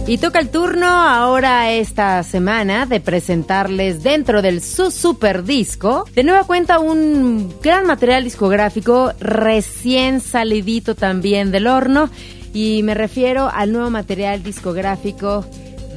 Y 0.09 0.17
toca 0.17 0.39
el 0.39 0.49
turno 0.49 0.87
ahora 0.87 1.71
esta 1.71 2.23
semana 2.23 2.87
de 2.87 2.99
presentarles 2.99 4.01
dentro 4.01 4.41
del 4.41 4.59
su 4.59 4.89
super 4.89 5.43
disco 5.43 6.03
de 6.15 6.23
nueva 6.23 6.45
cuenta 6.45 6.79
un 6.79 7.53
gran 7.61 7.85
material 7.85 8.23
discográfico 8.23 9.13
recién 9.19 10.19
salidito 10.19 10.95
también 10.95 11.51
del 11.51 11.67
horno 11.67 12.09
y 12.55 12.81
me 12.81 12.95
refiero 12.95 13.51
al 13.53 13.71
nuevo 13.71 13.91
material 13.91 14.41
discográfico 14.41 15.45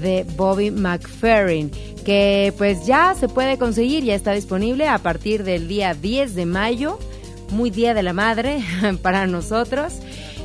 de 0.02 0.26
Bobby 0.36 0.70
McFerrin 0.70 1.70
que 2.04 2.52
pues 2.58 2.84
ya 2.84 3.14
se 3.18 3.28
puede 3.28 3.56
conseguir, 3.56 4.04
ya 4.04 4.14
está 4.14 4.32
disponible 4.32 4.88
a 4.88 4.98
partir 4.98 5.42
del 5.42 5.68
día 5.68 5.94
10 5.94 6.34
de 6.34 6.44
mayo, 6.44 6.98
muy 7.50 7.70
día 7.70 7.94
de 7.94 8.02
la 8.02 8.12
madre 8.12 8.62
para 9.02 9.26
nosotros. 9.26 9.94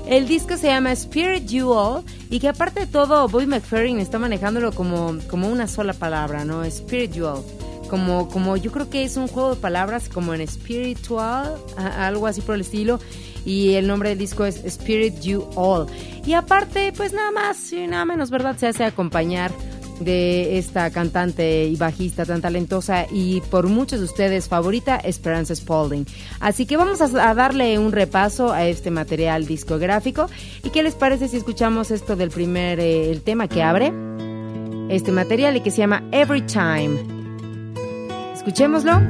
El 0.08 0.26
disco 0.26 0.56
se 0.56 0.68
llama 0.68 0.94
Spirit 0.94 1.48
You 1.48 1.70
All 1.70 2.04
y 2.30 2.40
que 2.40 2.48
aparte 2.48 2.82
de 2.82 2.88
todo, 2.88 3.28
Bobby 3.28 3.46
McFerrin 3.46 4.00
está 4.00 4.18
manejándolo 4.18 4.72
como, 4.72 5.18
como 5.30 5.50
una 5.50 5.68
sola 5.68 5.92
palabra, 5.92 6.46
¿no? 6.46 6.64
Spiritual. 6.64 7.44
Como, 7.90 8.30
como 8.30 8.56
yo 8.56 8.72
creo 8.72 8.90
que 8.90 9.04
es 9.04 9.18
un 9.18 9.28
juego 9.28 9.56
de 9.56 9.62
palabras 9.62 10.08
como 10.08 10.34
en 10.34 10.48
spiritual, 10.48 11.56
algo 11.78 12.28
así 12.28 12.40
por 12.40 12.56
el 12.56 12.62
estilo. 12.62 13.00
Y 13.46 13.74
el 13.74 13.88
nombre 13.88 14.10
del 14.10 14.18
disco 14.18 14.46
es 14.46 14.64
Spirit 14.64 15.20
You 15.20 15.46
All. 15.56 15.88
Y 16.26 16.34
aparte, 16.34 16.94
pues 16.96 17.12
nada 17.12 17.32
más 17.32 17.72
y 17.74 17.88
nada 17.88 18.06
menos, 18.06 18.30
¿verdad? 18.30 18.58
Se 18.58 18.68
hace 18.68 18.86
acompañar 18.86 19.52
de 20.00 20.58
esta 20.58 20.90
cantante 20.92 21.66
y 21.66 21.76
bajista 21.76 22.26
tan 22.26 22.42
talentosa 22.42 23.06
y 23.12 23.42
por 23.42 23.68
muchos 23.68 24.00
de 24.00 24.06
ustedes 24.06 24.48
favorita, 24.48 24.98
Esperanza 24.98 25.56
Spalding. 25.56 26.06
Así 26.40 26.66
que 26.66 26.78
vamos 26.78 27.02
a, 27.02 27.34
darle 27.34 27.80
un 27.80 27.92
repaso 27.92 28.52
a 28.52 28.66
este 28.66 28.92
material 28.92 29.46
discográfico. 29.46 30.28
¿Y 30.64 30.70
qué 30.70 30.84
les 30.84 30.96
parece 30.96 31.28
si 31.28 31.38
escuchamos 31.38 31.92
esto 31.92 32.16
del 32.16 32.30
primer, 32.30 32.80
eh, 32.80 33.12
el 33.12 33.22
tema 33.22 33.48
que 33.48 33.64
abre 33.64 33.92
este 34.90 35.12
material 35.12 35.58
y 35.58 35.62
que 35.62 35.72
se 35.72 35.78
llama 35.78 36.04
Every 36.12 36.42
Time? 36.42 36.98
Escuchémoslo. 38.34 39.02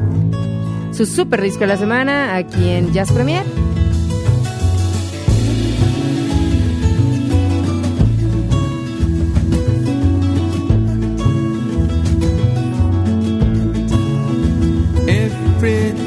Su 0.92 1.06
super 1.06 1.42
disco 1.42 1.60
de 1.60 1.68
la 1.68 1.78
semana 1.78 2.36
aquí 2.36 2.70
en 2.70 2.92
Jazz 2.92 3.12
Premier. 3.12 3.67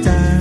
Ta 0.05 0.40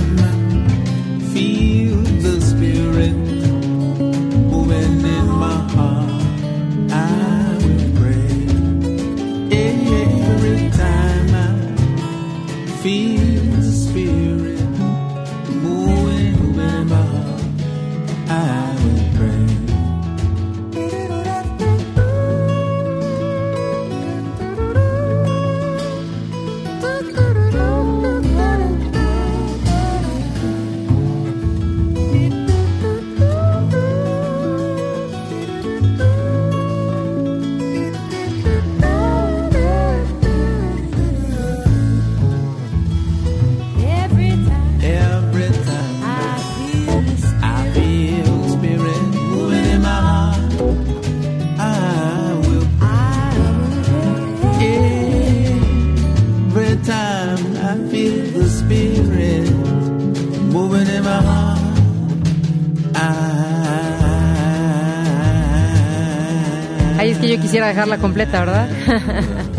dejarla 67.90 67.98
completa, 68.00 68.40
¿verdad? 68.40 68.68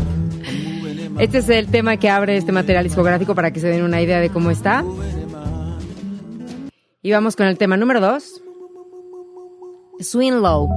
Este 1.19 1.37
es 1.39 1.49
el 1.49 1.67
tema 1.67 1.97
que 1.97 2.09
abre 2.09 2.35
este 2.35 2.51
material 2.51 2.83
discográfico 2.83 3.35
para 3.35 3.51
que 3.51 3.59
se 3.59 3.67
den 3.67 3.83
una 3.83 4.01
idea 4.01 4.19
de 4.19 4.29
cómo 4.29 4.49
está. 4.49 4.83
Y 7.03 7.11
vamos 7.11 7.35
con 7.35 7.45
el 7.45 7.59
tema 7.59 7.77
número 7.77 7.99
2. 7.99 8.41
Swing 9.99 10.41
Low. 10.41 10.67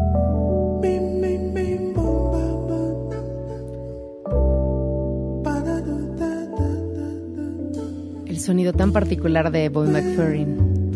El 8.27 8.39
sonido 8.39 8.75
tan 8.75 8.93
particular 8.93 9.51
de 9.51 9.71
Boy 9.71 9.89
McFerrin. 9.89 10.93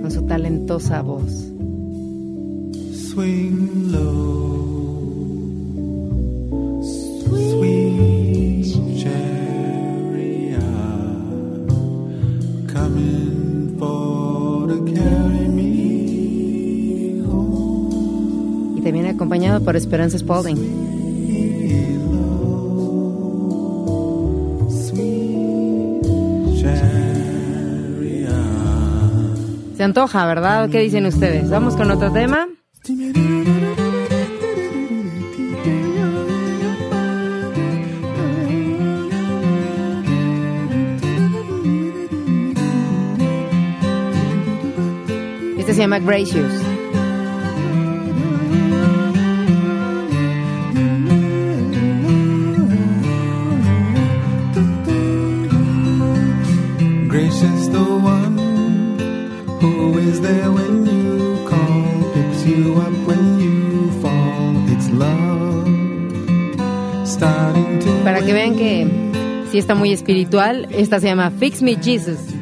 Con 0.00 0.10
su 0.10 0.26
talentosa 0.26 1.02
voz. 1.02 1.55
Swing 3.16 3.88
low, 3.92 4.82
sweet 6.84 8.68
chariot, 9.00 10.60
coming 12.68 13.74
for 13.78 14.68
to 14.68 14.84
carry 14.84 15.48
me 15.48 17.22
home. 17.24 18.76
Y 18.76 18.82
también 18.82 19.06
acompañado 19.06 19.64
por 19.64 19.76
Esperanza 19.76 20.18
Spalding. 20.18 20.84
Se 29.74 29.82
antoja, 29.82 30.26
¿verdad? 30.26 30.68
¿Qué 30.68 30.80
dicen 30.80 31.06
ustedes? 31.06 31.48
Vamos 31.48 31.76
con 31.76 31.90
otro 31.90 32.12
tema. 32.12 32.46
Llama 45.96 46.06
Gracious. 46.06 46.62
Gracious 57.08 57.68
the 57.68 57.78
one 57.78 58.36
who 59.60 59.98
is 59.98 60.20
there 60.20 60.50
when 60.52 60.86
you 60.86 61.48
call, 61.48 62.12
picks 62.12 62.44
you 62.44 62.74
up 62.74 62.92
when 63.06 63.40
you 63.40 63.90
fall. 64.02 64.52
It's 64.68 64.90
love 64.90 65.66
starting 67.06 67.78
to 67.80 68.04
Para 68.04 68.20
que 68.20 68.32
vean 68.32 68.56
que 68.56 68.86
si 69.50 69.58
está 69.58 69.74
muy 69.74 69.92
espiritual, 69.92 70.68
esta 70.70 71.00
se 71.00 71.06
llama 71.06 71.30
Fix 71.30 71.62
Me 71.62 71.76
Jesus. 71.76 72.35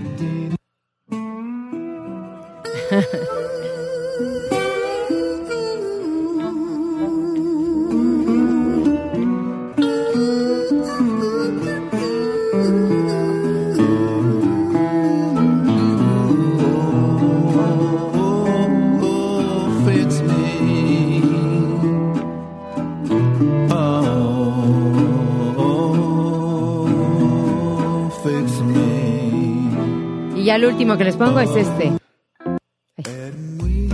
Último 30.74 30.98
que 30.98 31.04
les 31.04 31.16
pongo 31.16 31.38
es 31.38 31.54
este. 31.54 31.92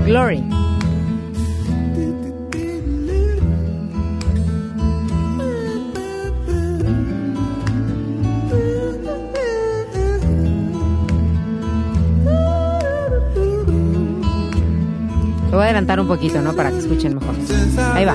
Glory. 0.06 0.42
Lo 15.50 15.56
voy 15.56 15.60
a 15.60 15.64
adelantar 15.64 16.00
un 16.00 16.08
poquito, 16.08 16.40
¿no? 16.40 16.54
Para 16.54 16.70
que 16.70 16.78
escuchen 16.78 17.16
mejor. 17.16 17.34
Ahí 17.94 18.06
va. 18.06 18.14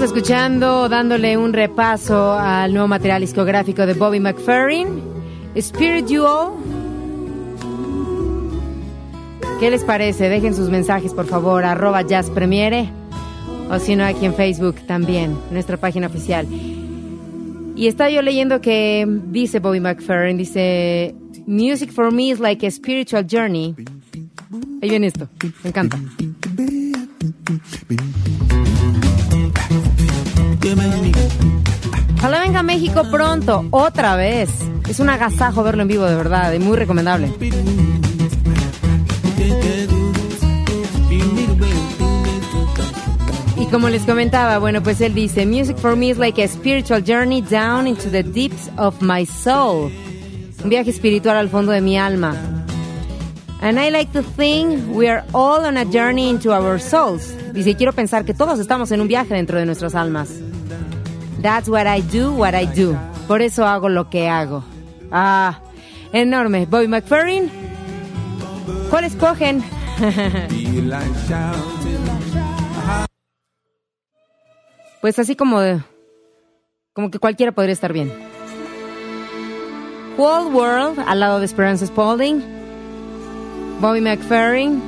Estamos 0.00 0.16
escuchando, 0.16 0.88
dándole 0.88 1.36
un 1.36 1.52
repaso 1.52 2.32
al 2.32 2.72
nuevo 2.72 2.88
material 2.88 3.20
discográfico 3.20 3.84
de 3.84 3.92
Bobby 3.92 4.18
McFerrin, 4.18 4.98
Spiritual. 5.60 6.52
¿Qué 9.60 9.70
les 9.70 9.84
parece? 9.84 10.30
Dejen 10.30 10.54
sus 10.54 10.70
mensajes, 10.70 11.12
por 11.12 11.26
favor, 11.26 11.66
arroba 11.66 12.00
Jazz 12.00 12.30
Premiere, 12.30 12.88
o 13.68 13.78
si 13.78 13.94
no, 13.94 14.06
aquí 14.06 14.24
en 14.24 14.32
Facebook 14.32 14.76
también, 14.86 15.36
nuestra 15.50 15.76
página 15.76 16.06
oficial. 16.06 16.46
Y 17.76 17.86
estaba 17.86 18.08
yo 18.08 18.22
leyendo 18.22 18.62
que 18.62 19.06
dice 19.26 19.58
Bobby 19.58 19.80
McFerrin, 19.80 20.38
dice, 20.38 21.14
Music 21.46 21.92
for 21.92 22.10
me 22.10 22.30
is 22.30 22.40
like 22.40 22.66
a 22.66 22.70
spiritual 22.70 23.22
journey. 23.30 23.74
Ahí 24.80 24.88
viene 24.88 25.08
esto, 25.08 25.28
me 25.62 25.68
encanta. 25.68 25.98
Ojalá 32.16 32.40
venga 32.40 32.60
a 32.60 32.62
México 32.62 33.02
pronto, 33.10 33.64
otra 33.70 34.14
vez. 34.14 34.50
Es 34.88 35.00
un 35.00 35.08
agasajo 35.08 35.62
verlo 35.62 35.82
en 35.82 35.88
vivo, 35.88 36.04
de 36.04 36.14
verdad, 36.14 36.52
y 36.52 36.58
muy 36.58 36.76
recomendable. 36.76 37.32
Y 43.56 43.66
como 43.66 43.88
les 43.88 44.02
comentaba, 44.02 44.58
bueno, 44.58 44.82
pues 44.82 45.00
él 45.00 45.14
dice, 45.14 45.46
Music 45.46 45.78
for 45.78 45.96
me 45.96 46.10
is 46.10 46.18
like 46.18 46.42
a 46.42 46.48
spiritual 46.48 47.02
journey 47.02 47.40
down 47.40 47.86
into 47.86 48.10
the 48.10 48.22
deeps 48.22 48.70
of 48.76 49.00
my 49.00 49.24
soul. 49.24 49.90
Un 50.62 50.68
viaje 50.68 50.90
espiritual 50.90 51.38
al 51.38 51.48
fondo 51.48 51.72
de 51.72 51.80
mi 51.80 51.96
alma. 51.96 52.34
And 53.62 53.78
I 53.78 53.90
like 53.90 54.12
to 54.12 54.22
think 54.22 54.94
we 54.94 55.08
are 55.08 55.24
all 55.32 55.64
on 55.64 55.78
a 55.78 55.84
journey 55.84 56.28
into 56.28 56.52
our 56.52 56.78
souls. 56.78 57.34
Dice, 57.54 57.76
quiero 57.76 57.92
pensar 57.92 58.24
que 58.24 58.34
todos 58.34 58.58
estamos 58.58 58.90
en 58.92 59.00
un 59.00 59.08
viaje 59.08 59.34
dentro 59.34 59.58
de 59.58 59.66
nuestras 59.66 59.94
almas. 59.94 60.49
That's 61.40 61.68
what 61.68 61.86
I 61.86 62.00
do, 62.00 62.32
what 62.32 62.54
I 62.54 62.66
do. 62.66 62.96
Por 63.26 63.40
eso 63.42 63.64
hago 63.64 63.88
lo 63.88 64.10
que 64.10 64.28
hago. 64.28 64.62
Ah, 65.10 65.60
enorme. 66.12 66.66
Bobby 66.66 66.88
McFerrin. 66.88 67.50
¿Cuál 68.90 69.04
escogen? 69.04 69.62
Pues 75.00 75.18
así 75.18 75.34
como 75.34 75.58
como 76.92 77.10
que 77.10 77.18
cualquiera 77.18 77.52
podría 77.52 77.72
estar 77.72 77.92
bien. 77.94 78.12
Whole 80.18 80.50
World 80.54 80.98
al 81.06 81.20
lado 81.20 81.38
de 81.38 81.46
Esperanza 81.46 81.86
Spalding. 81.86 82.42
Bobby 83.80 84.02
McFerrin 84.02 84.82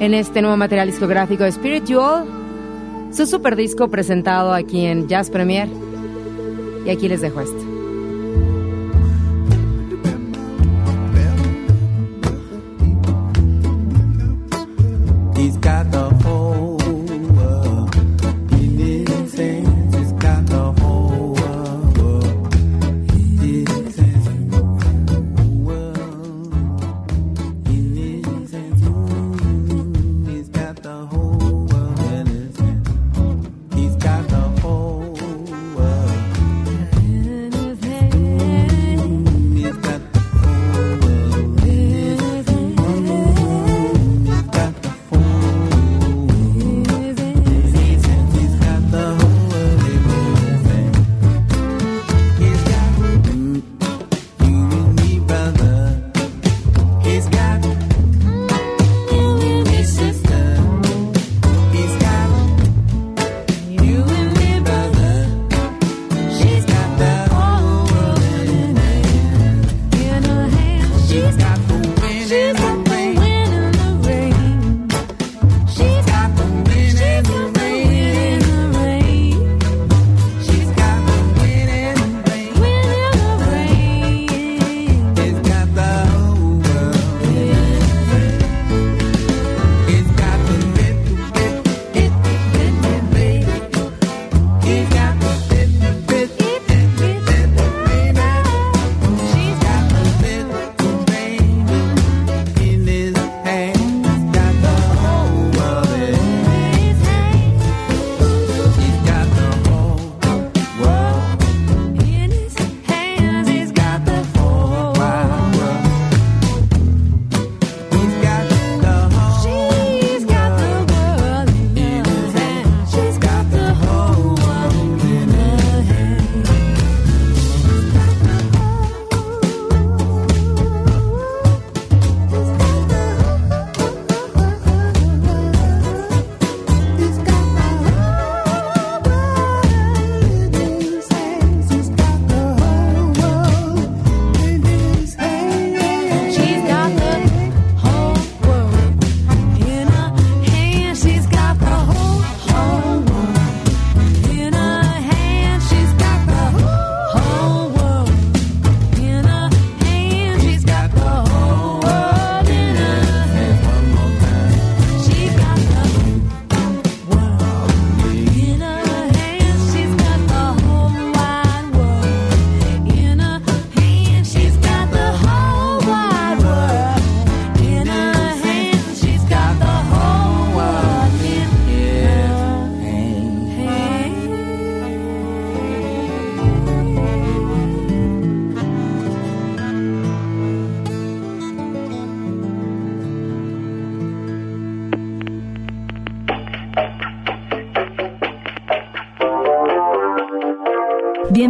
en 0.00 0.12
este 0.12 0.42
nuevo 0.42 0.58
material 0.58 0.88
discográfico 0.88 1.44
de 1.44 1.52
Spiritual. 1.52 2.26
Su 3.10 3.24
super 3.24 3.56
disco 3.56 3.88
presentado 3.88 4.52
aquí 4.52 4.84
en 4.84 5.08
Jazz 5.08 5.30
Premier. 5.30 5.68
Y 6.84 6.90
aquí 6.90 7.08
les 7.08 7.20
dejo 7.20 7.40
esto. 7.40 7.73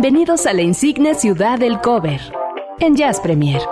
Bienvenidos 0.05 0.45
a 0.45 0.53
la 0.53 0.61
insigne 0.61 1.15
ciudad 1.15 1.59
del 1.59 1.81
cover 1.81 2.21
en 2.79 2.95
Jazz 2.95 3.21
Premier. 3.21 3.63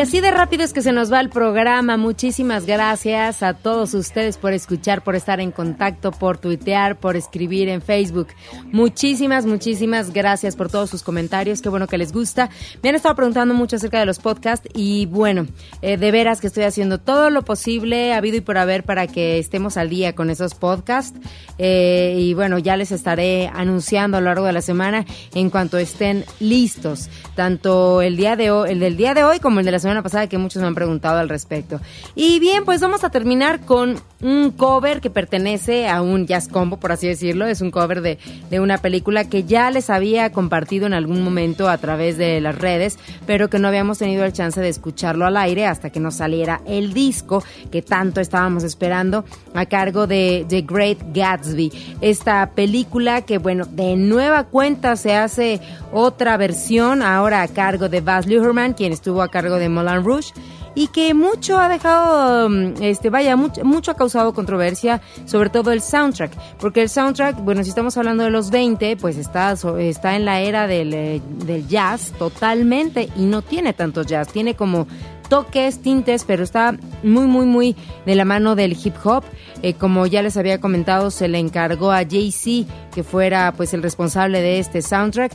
Así 0.00 0.20
de 0.20 0.30
rápido 0.30 0.64
es 0.64 0.72
que 0.72 0.80
se 0.80 0.92
nos 0.92 1.12
va 1.12 1.20
el 1.20 1.28
programa. 1.28 1.98
Muchísimas 1.98 2.64
gracias 2.64 3.42
a 3.42 3.52
todos 3.52 3.92
ustedes 3.92 4.38
por 4.38 4.54
escuchar, 4.54 5.04
por 5.04 5.14
estar 5.14 5.40
en 5.40 5.52
contacto, 5.52 6.10
por 6.10 6.38
tuitear, 6.38 6.98
por 6.98 7.16
escribir 7.16 7.68
en 7.68 7.82
Facebook. 7.82 8.28
Muchísimas, 8.72 9.44
muchísimas 9.44 10.14
gracias 10.14 10.56
por 10.56 10.70
todos 10.70 10.88
sus 10.88 11.02
comentarios. 11.02 11.60
Qué 11.60 11.68
bueno 11.68 11.86
que 11.86 11.98
les 11.98 12.14
gusta. 12.14 12.48
Me 12.82 12.88
han 12.88 12.94
estado 12.94 13.14
preguntando 13.14 13.52
mucho 13.52 13.76
acerca 13.76 14.00
de 14.00 14.06
los 14.06 14.20
podcasts 14.20 14.66
y 14.74 15.04
bueno, 15.04 15.46
eh, 15.82 15.98
de 15.98 16.10
veras 16.10 16.40
que 16.40 16.46
estoy 16.46 16.64
haciendo 16.64 16.96
todo 16.96 17.28
lo 17.28 17.42
posible, 17.42 18.14
habido 18.14 18.38
y 18.38 18.40
por 18.40 18.56
haber, 18.56 18.84
para 18.84 19.06
que 19.06 19.38
estemos 19.38 19.76
al 19.76 19.90
día 19.90 20.14
con 20.14 20.30
esos 20.30 20.54
podcasts. 20.54 21.20
Eh, 21.58 22.16
y 22.18 22.32
bueno, 22.32 22.58
ya 22.58 22.78
les 22.78 22.90
estaré 22.90 23.48
anunciando 23.52 24.16
a 24.16 24.20
lo 24.20 24.28
largo 24.28 24.46
de 24.46 24.54
la 24.54 24.62
semana 24.62 25.04
en 25.34 25.50
cuanto 25.50 25.76
estén 25.76 26.24
listos. 26.38 27.10
Tanto 27.34 28.00
el 28.00 28.16
día 28.16 28.34
de 28.36 28.50
hoy, 28.50 28.70
el 28.70 28.80
del 28.80 28.96
día 28.96 29.12
de 29.12 29.24
hoy 29.24 29.40
como 29.40 29.60
el 29.60 29.66
de 29.66 29.72
la 29.72 29.78
semana 29.78 29.89
pasada 30.02 30.28
que 30.28 30.38
muchos 30.38 30.62
me 30.62 30.68
han 30.68 30.74
preguntado 30.74 31.18
al 31.18 31.28
respecto. 31.28 31.80
Y 32.14 32.38
bien, 32.40 32.64
pues 32.64 32.80
vamos 32.80 33.04
a 33.04 33.10
terminar 33.10 33.60
con 33.60 34.00
un 34.22 34.50
cover 34.50 35.00
que 35.00 35.10
pertenece 35.10 35.88
a 35.88 36.02
un 36.02 36.26
jazz 36.26 36.48
combo, 36.48 36.78
por 36.78 36.92
así 36.92 37.08
decirlo. 37.08 37.46
Es 37.46 37.60
un 37.60 37.70
cover 37.70 38.00
de, 38.00 38.18
de 38.50 38.60
una 38.60 38.78
película 38.78 39.28
que 39.28 39.44
ya 39.44 39.70
les 39.70 39.90
había 39.90 40.30
compartido 40.32 40.86
en 40.86 40.94
algún 40.94 41.22
momento 41.22 41.68
a 41.68 41.78
través 41.78 42.16
de 42.16 42.40
las 42.40 42.56
redes, 42.56 42.98
pero 43.26 43.48
que 43.48 43.58
no 43.58 43.68
habíamos 43.68 43.98
tenido 43.98 44.24
el 44.24 44.32
chance 44.32 44.60
de 44.60 44.68
escucharlo 44.68 45.26
al 45.26 45.36
aire 45.36 45.66
hasta 45.66 45.90
que 45.90 46.00
nos 46.00 46.16
saliera 46.16 46.60
el 46.66 46.92
disco 46.92 47.42
que 47.70 47.82
tanto 47.82 48.20
estábamos 48.20 48.64
esperando 48.64 49.24
a 49.54 49.66
cargo 49.66 50.06
de 50.06 50.44
The 50.48 50.62
Great 50.62 50.98
Gatsby. 51.14 51.72
Esta 52.00 52.50
película 52.50 53.22
que, 53.22 53.38
bueno, 53.38 53.64
de 53.66 53.96
nueva 53.96 54.44
cuenta 54.44 54.96
se 54.96 55.14
hace 55.14 55.60
otra 55.92 56.36
versión 56.36 57.02
ahora 57.02 57.42
a 57.42 57.48
cargo 57.48 57.88
de 57.88 58.00
Baz 58.00 58.26
Luhrmann, 58.26 58.74
quien 58.74 58.92
estuvo 58.92 59.22
a 59.22 59.28
cargo 59.28 59.56
de 59.56 59.68
Moulin 59.82 60.04
Rouge 60.04 60.32
y 60.74 60.88
que 60.88 61.14
mucho 61.14 61.58
ha 61.58 61.68
dejado, 61.68 62.48
mm, 62.48 62.74
este, 62.80 63.10
vaya, 63.10 63.36
mucho, 63.36 63.64
mucho 63.64 63.90
ha 63.90 63.94
causado 63.94 64.32
controversia, 64.32 65.00
sobre 65.26 65.50
todo 65.50 65.72
el 65.72 65.80
soundtrack, 65.80 66.32
porque 66.58 66.82
el 66.82 66.88
soundtrack, 66.88 67.42
bueno, 67.42 67.62
si 67.64 67.70
estamos 67.70 67.96
hablando 67.96 68.24
de 68.24 68.30
los 68.30 68.50
20, 68.50 68.96
pues 68.96 69.16
está, 69.16 69.52
está 69.78 70.16
en 70.16 70.24
la 70.24 70.40
era 70.40 70.66
del, 70.66 70.94
eh, 70.94 71.20
del 71.44 71.66
jazz 71.66 72.12
totalmente 72.18 73.08
y 73.16 73.24
no 73.24 73.42
tiene 73.42 73.72
tanto 73.72 74.02
jazz, 74.02 74.28
tiene 74.28 74.54
como 74.54 74.86
toques, 75.30 75.80
tintes, 75.80 76.24
pero 76.24 76.42
está 76.42 76.76
muy, 77.02 77.26
muy, 77.26 77.46
muy 77.46 77.76
de 78.04 78.14
la 78.14 78.26
mano 78.26 78.54
del 78.54 78.72
hip 78.72 78.96
hop. 79.02 79.24
Eh, 79.62 79.72
como 79.72 80.06
ya 80.06 80.22
les 80.22 80.36
había 80.36 80.60
comentado, 80.60 81.10
se 81.10 81.28
le 81.28 81.38
encargó 81.38 81.92
a 81.92 82.04
Jay-Z 82.04 82.70
que 82.94 83.02
fuera 83.02 83.54
pues 83.56 83.72
el 83.72 83.82
responsable 83.82 84.42
de 84.42 84.58
este 84.58 84.82
soundtrack. 84.82 85.32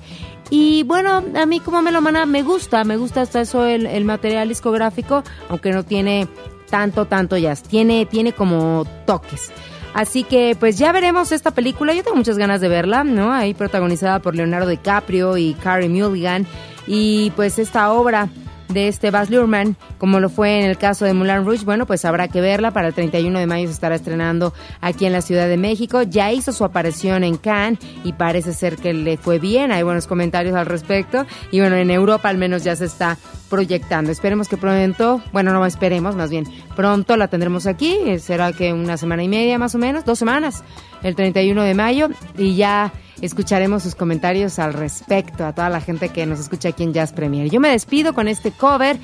Y 0.52 0.84
bueno, 0.84 1.24
a 1.36 1.46
mí 1.48 1.60
como 1.60 1.82
melomana 1.82 2.28
me 2.28 2.44
gusta, 2.44 2.84
me 2.84 2.98
gusta 2.98 3.22
hasta 3.22 3.42
eso 3.42 3.66
el, 3.66 4.06
material 4.06 4.50
discográfico, 4.50 5.24
aunque 5.50 5.72
no 5.72 5.84
tiene 5.84 6.28
tanto, 6.70 7.06
tanto 7.06 7.38
jazz, 7.38 7.64
tiene, 7.64 8.06
tiene 8.06 8.34
como 8.34 8.86
toques. 9.08 9.52
Así 9.96 10.24
que 10.24 10.58
pues 10.60 10.78
ya 10.78 10.92
veremos 10.92 11.32
esta 11.32 11.52
película, 11.52 11.94
yo 11.94 12.04
tengo 12.04 12.18
muchas 12.18 12.38
ganas 12.38 12.60
de 12.60 12.68
verla, 12.68 13.06
¿no? 13.06 13.32
Ahí 13.32 13.54
protagonizada 13.54 14.20
por 14.20 14.36
Leonardo 14.36 14.68
DiCaprio 14.68 15.38
y 15.38 15.54
Carey 15.54 15.88
Mulligan. 15.88 16.46
Y 16.86 17.32
pues 17.32 17.58
esta 17.58 17.92
obra 17.92 18.30
de 18.70 18.88
este 18.88 19.12
Baz 19.12 19.30
Luhrmann, 19.30 19.76
como 19.98 20.20
lo 20.20 20.30
fue 20.30 20.60
en 20.60 20.66
el 20.66 20.78
caso 20.78 21.06
de 21.06 21.14
Moulin 21.14 21.46
Rouge, 21.46 21.66
bueno, 21.66 21.86
pues 21.86 22.06
habrá 22.06 22.28
que 22.28 22.42
verla. 22.42 22.72
Para 22.72 22.88
el 22.88 22.94
31 22.94 23.38
de 23.40 23.48
mayo 23.48 23.68
se 23.68 23.74
estará 23.74 23.96
estrenando 23.96 24.54
aquí 24.82 25.06
en 25.06 25.14
la 25.14 25.22
Ciudad 25.22 25.48
de 25.48 25.58
México. 25.58 26.02
Ya 26.04 26.32
hizo 26.32 26.52
su 26.52 26.64
aparición 26.64 27.24
en 27.24 27.38
Cannes 27.38 27.80
y 28.04 28.14
parece 28.14 28.54
ser 28.54 28.78
que 28.78 28.94
le 28.94 29.18
fue 29.18 29.40
bien. 29.40 29.72
Hay 29.72 29.84
buenos 29.84 30.08
comentarios 30.08 30.56
al 30.56 30.66
respecto. 30.66 31.26
Y 31.52 31.60
bueno, 31.60 31.76
en 31.76 31.92
Europa 31.92 32.30
al 32.30 32.38
menos 32.38 32.64
ya 32.64 32.76
se 32.76 32.86
está 32.86 33.18
proyectando. 33.50 34.12
Esperemos 34.12 34.48
que 34.48 34.58
pronto, 34.58 35.22
bueno, 35.32 35.54
no 35.54 35.66
esperemos, 35.66 36.16
más 36.16 36.30
bien, 36.30 36.46
pronto 36.76 37.16
la 37.18 37.28
tendremos 37.28 37.68
aquí. 37.68 37.96
Eh, 38.06 38.20
Será 38.20 38.52
que 38.54 38.74
una 38.74 38.98
semana 38.98 39.24
y 39.24 39.28
media 39.28 39.58
más 39.60 39.76
o 39.76 39.78
menos, 39.78 40.06
dos 40.06 40.20
semanas, 40.20 40.64
el 41.06 41.16
31 41.16 41.64
de 41.64 41.74
mayo. 41.76 42.10
Y 42.38 42.56
ya 42.56 42.92
escucharemos 43.22 43.84
sus 43.84 43.96
comentarios 43.96 44.60
al 44.60 44.74
respecto 44.74 45.46
a 45.46 45.54
toda 45.54 45.70
la 45.70 45.80
gente 45.80 46.10
que 46.10 46.26
nos 46.26 46.40
escucha 46.40 46.70
aquí 46.70 46.84
en 46.84 46.94
Jazz 46.94 47.14
Premier. 47.14 47.50
Yo 47.50 47.60
me 47.60 47.70
despido 47.70 48.14
con 48.14 48.28
este 48.28 48.52
cover 48.52 48.98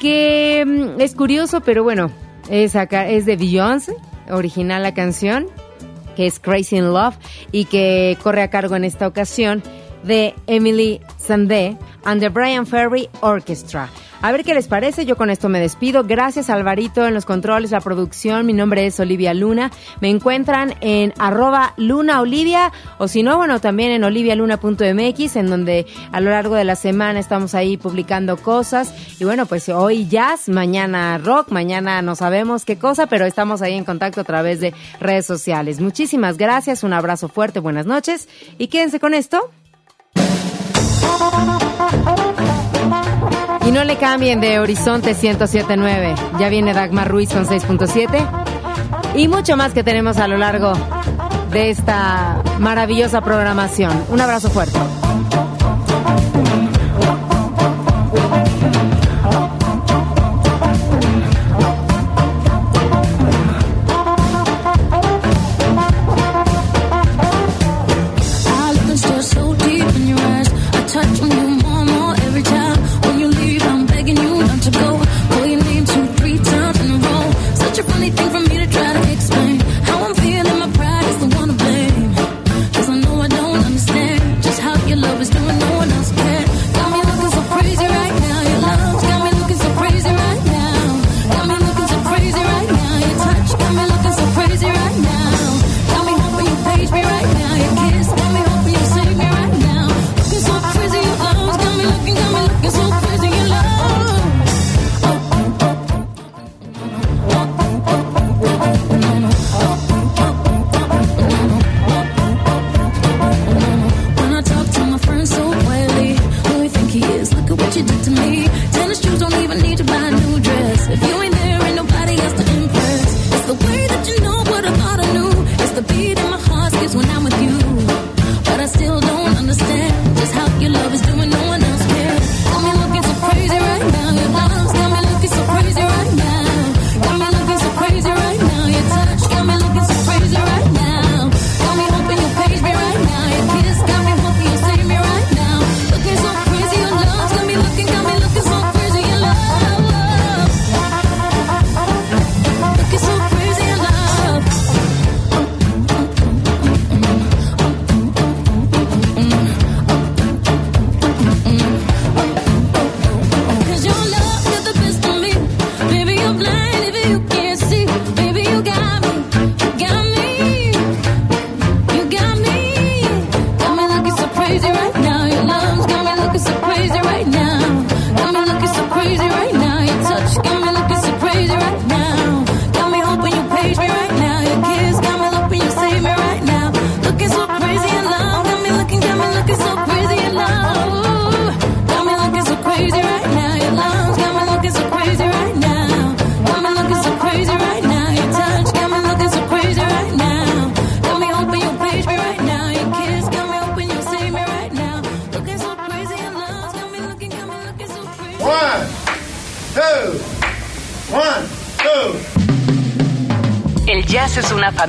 que 0.00 0.64
mm, 0.66 1.00
es 1.00 1.14
curioso, 1.14 1.60
pero 1.60 1.84
bueno, 1.84 2.10
es, 2.48 2.74
acá, 2.74 3.06
es 3.06 3.26
de 3.26 3.36
Beyoncé, 3.36 3.94
original 4.30 4.82
la 4.82 4.94
canción, 4.94 5.46
que 6.16 6.26
es 6.26 6.40
Crazy 6.40 6.78
in 6.78 6.92
Love 6.92 7.16
y 7.52 7.66
que 7.66 8.16
corre 8.22 8.42
a 8.42 8.48
cargo 8.48 8.74
en 8.76 8.84
esta 8.84 9.06
ocasión 9.06 9.62
de 10.04 10.34
Emily 10.46 11.00
Sandé 11.18 11.76
and 12.04 12.20
the 12.20 12.28
Brian 12.28 12.66
Ferry 12.66 13.08
Orchestra. 13.20 13.88
A 14.22 14.32
ver 14.32 14.44
qué 14.44 14.52
les 14.52 14.68
parece, 14.68 15.06
yo 15.06 15.16
con 15.16 15.30
esto 15.30 15.48
me 15.48 15.60
despido. 15.60 16.04
Gracias 16.04 16.50
Alvarito 16.50 17.06
en 17.06 17.14
los 17.14 17.24
controles, 17.24 17.70
la 17.70 17.80
producción. 17.80 18.44
Mi 18.44 18.52
nombre 18.52 18.84
es 18.84 19.00
Olivia 19.00 19.32
Luna. 19.32 19.70
Me 20.00 20.10
encuentran 20.10 20.74
en 20.82 21.14
arroba 21.18 21.72
Luna 21.78 22.20
Olivia 22.20 22.70
o 22.98 23.08
si 23.08 23.22
no, 23.22 23.38
bueno, 23.38 23.60
también 23.60 23.92
en 23.92 24.04
olivialuna.mx 24.04 25.36
en 25.36 25.48
donde 25.48 25.86
a 26.12 26.20
lo 26.20 26.30
largo 26.30 26.54
de 26.54 26.64
la 26.64 26.76
semana 26.76 27.18
estamos 27.18 27.54
ahí 27.54 27.78
publicando 27.78 28.36
cosas. 28.36 28.94
Y 29.18 29.24
bueno, 29.24 29.46
pues 29.46 29.70
hoy 29.70 30.06
jazz, 30.06 30.50
mañana 30.50 31.16
rock, 31.16 31.50
mañana 31.50 32.02
no 32.02 32.14
sabemos 32.14 32.66
qué 32.66 32.76
cosa, 32.76 33.06
pero 33.06 33.24
estamos 33.24 33.62
ahí 33.62 33.72
en 33.72 33.84
contacto 33.84 34.20
a 34.20 34.24
través 34.24 34.60
de 34.60 34.74
redes 35.00 35.24
sociales. 35.24 35.80
Muchísimas 35.80 36.36
gracias, 36.36 36.84
un 36.84 36.92
abrazo 36.92 37.28
fuerte, 37.28 37.58
buenas 37.58 37.86
noches 37.86 38.28
y 38.58 38.68
quédense 38.68 39.00
con 39.00 39.14
esto. 39.14 39.50
Y 43.66 43.72
no 43.72 43.84
le 43.84 43.96
cambien 43.96 44.40
de 44.40 44.58
Horizonte 44.58 45.14
1079. 45.14 46.14
Ya 46.38 46.48
viene 46.48 46.72
Dagmar 46.74 47.08
Ruiz 47.08 47.30
con 47.32 47.46
6.7. 47.46 48.26
Y 49.16 49.28
mucho 49.28 49.56
más 49.56 49.72
que 49.72 49.84
tenemos 49.84 50.18
a 50.18 50.26
lo 50.28 50.38
largo 50.38 50.72
de 51.50 51.70
esta 51.70 52.42
maravillosa 52.58 53.20
programación. 53.20 53.92
Un 54.10 54.20
abrazo 54.20 54.50
fuerte. 54.50 54.78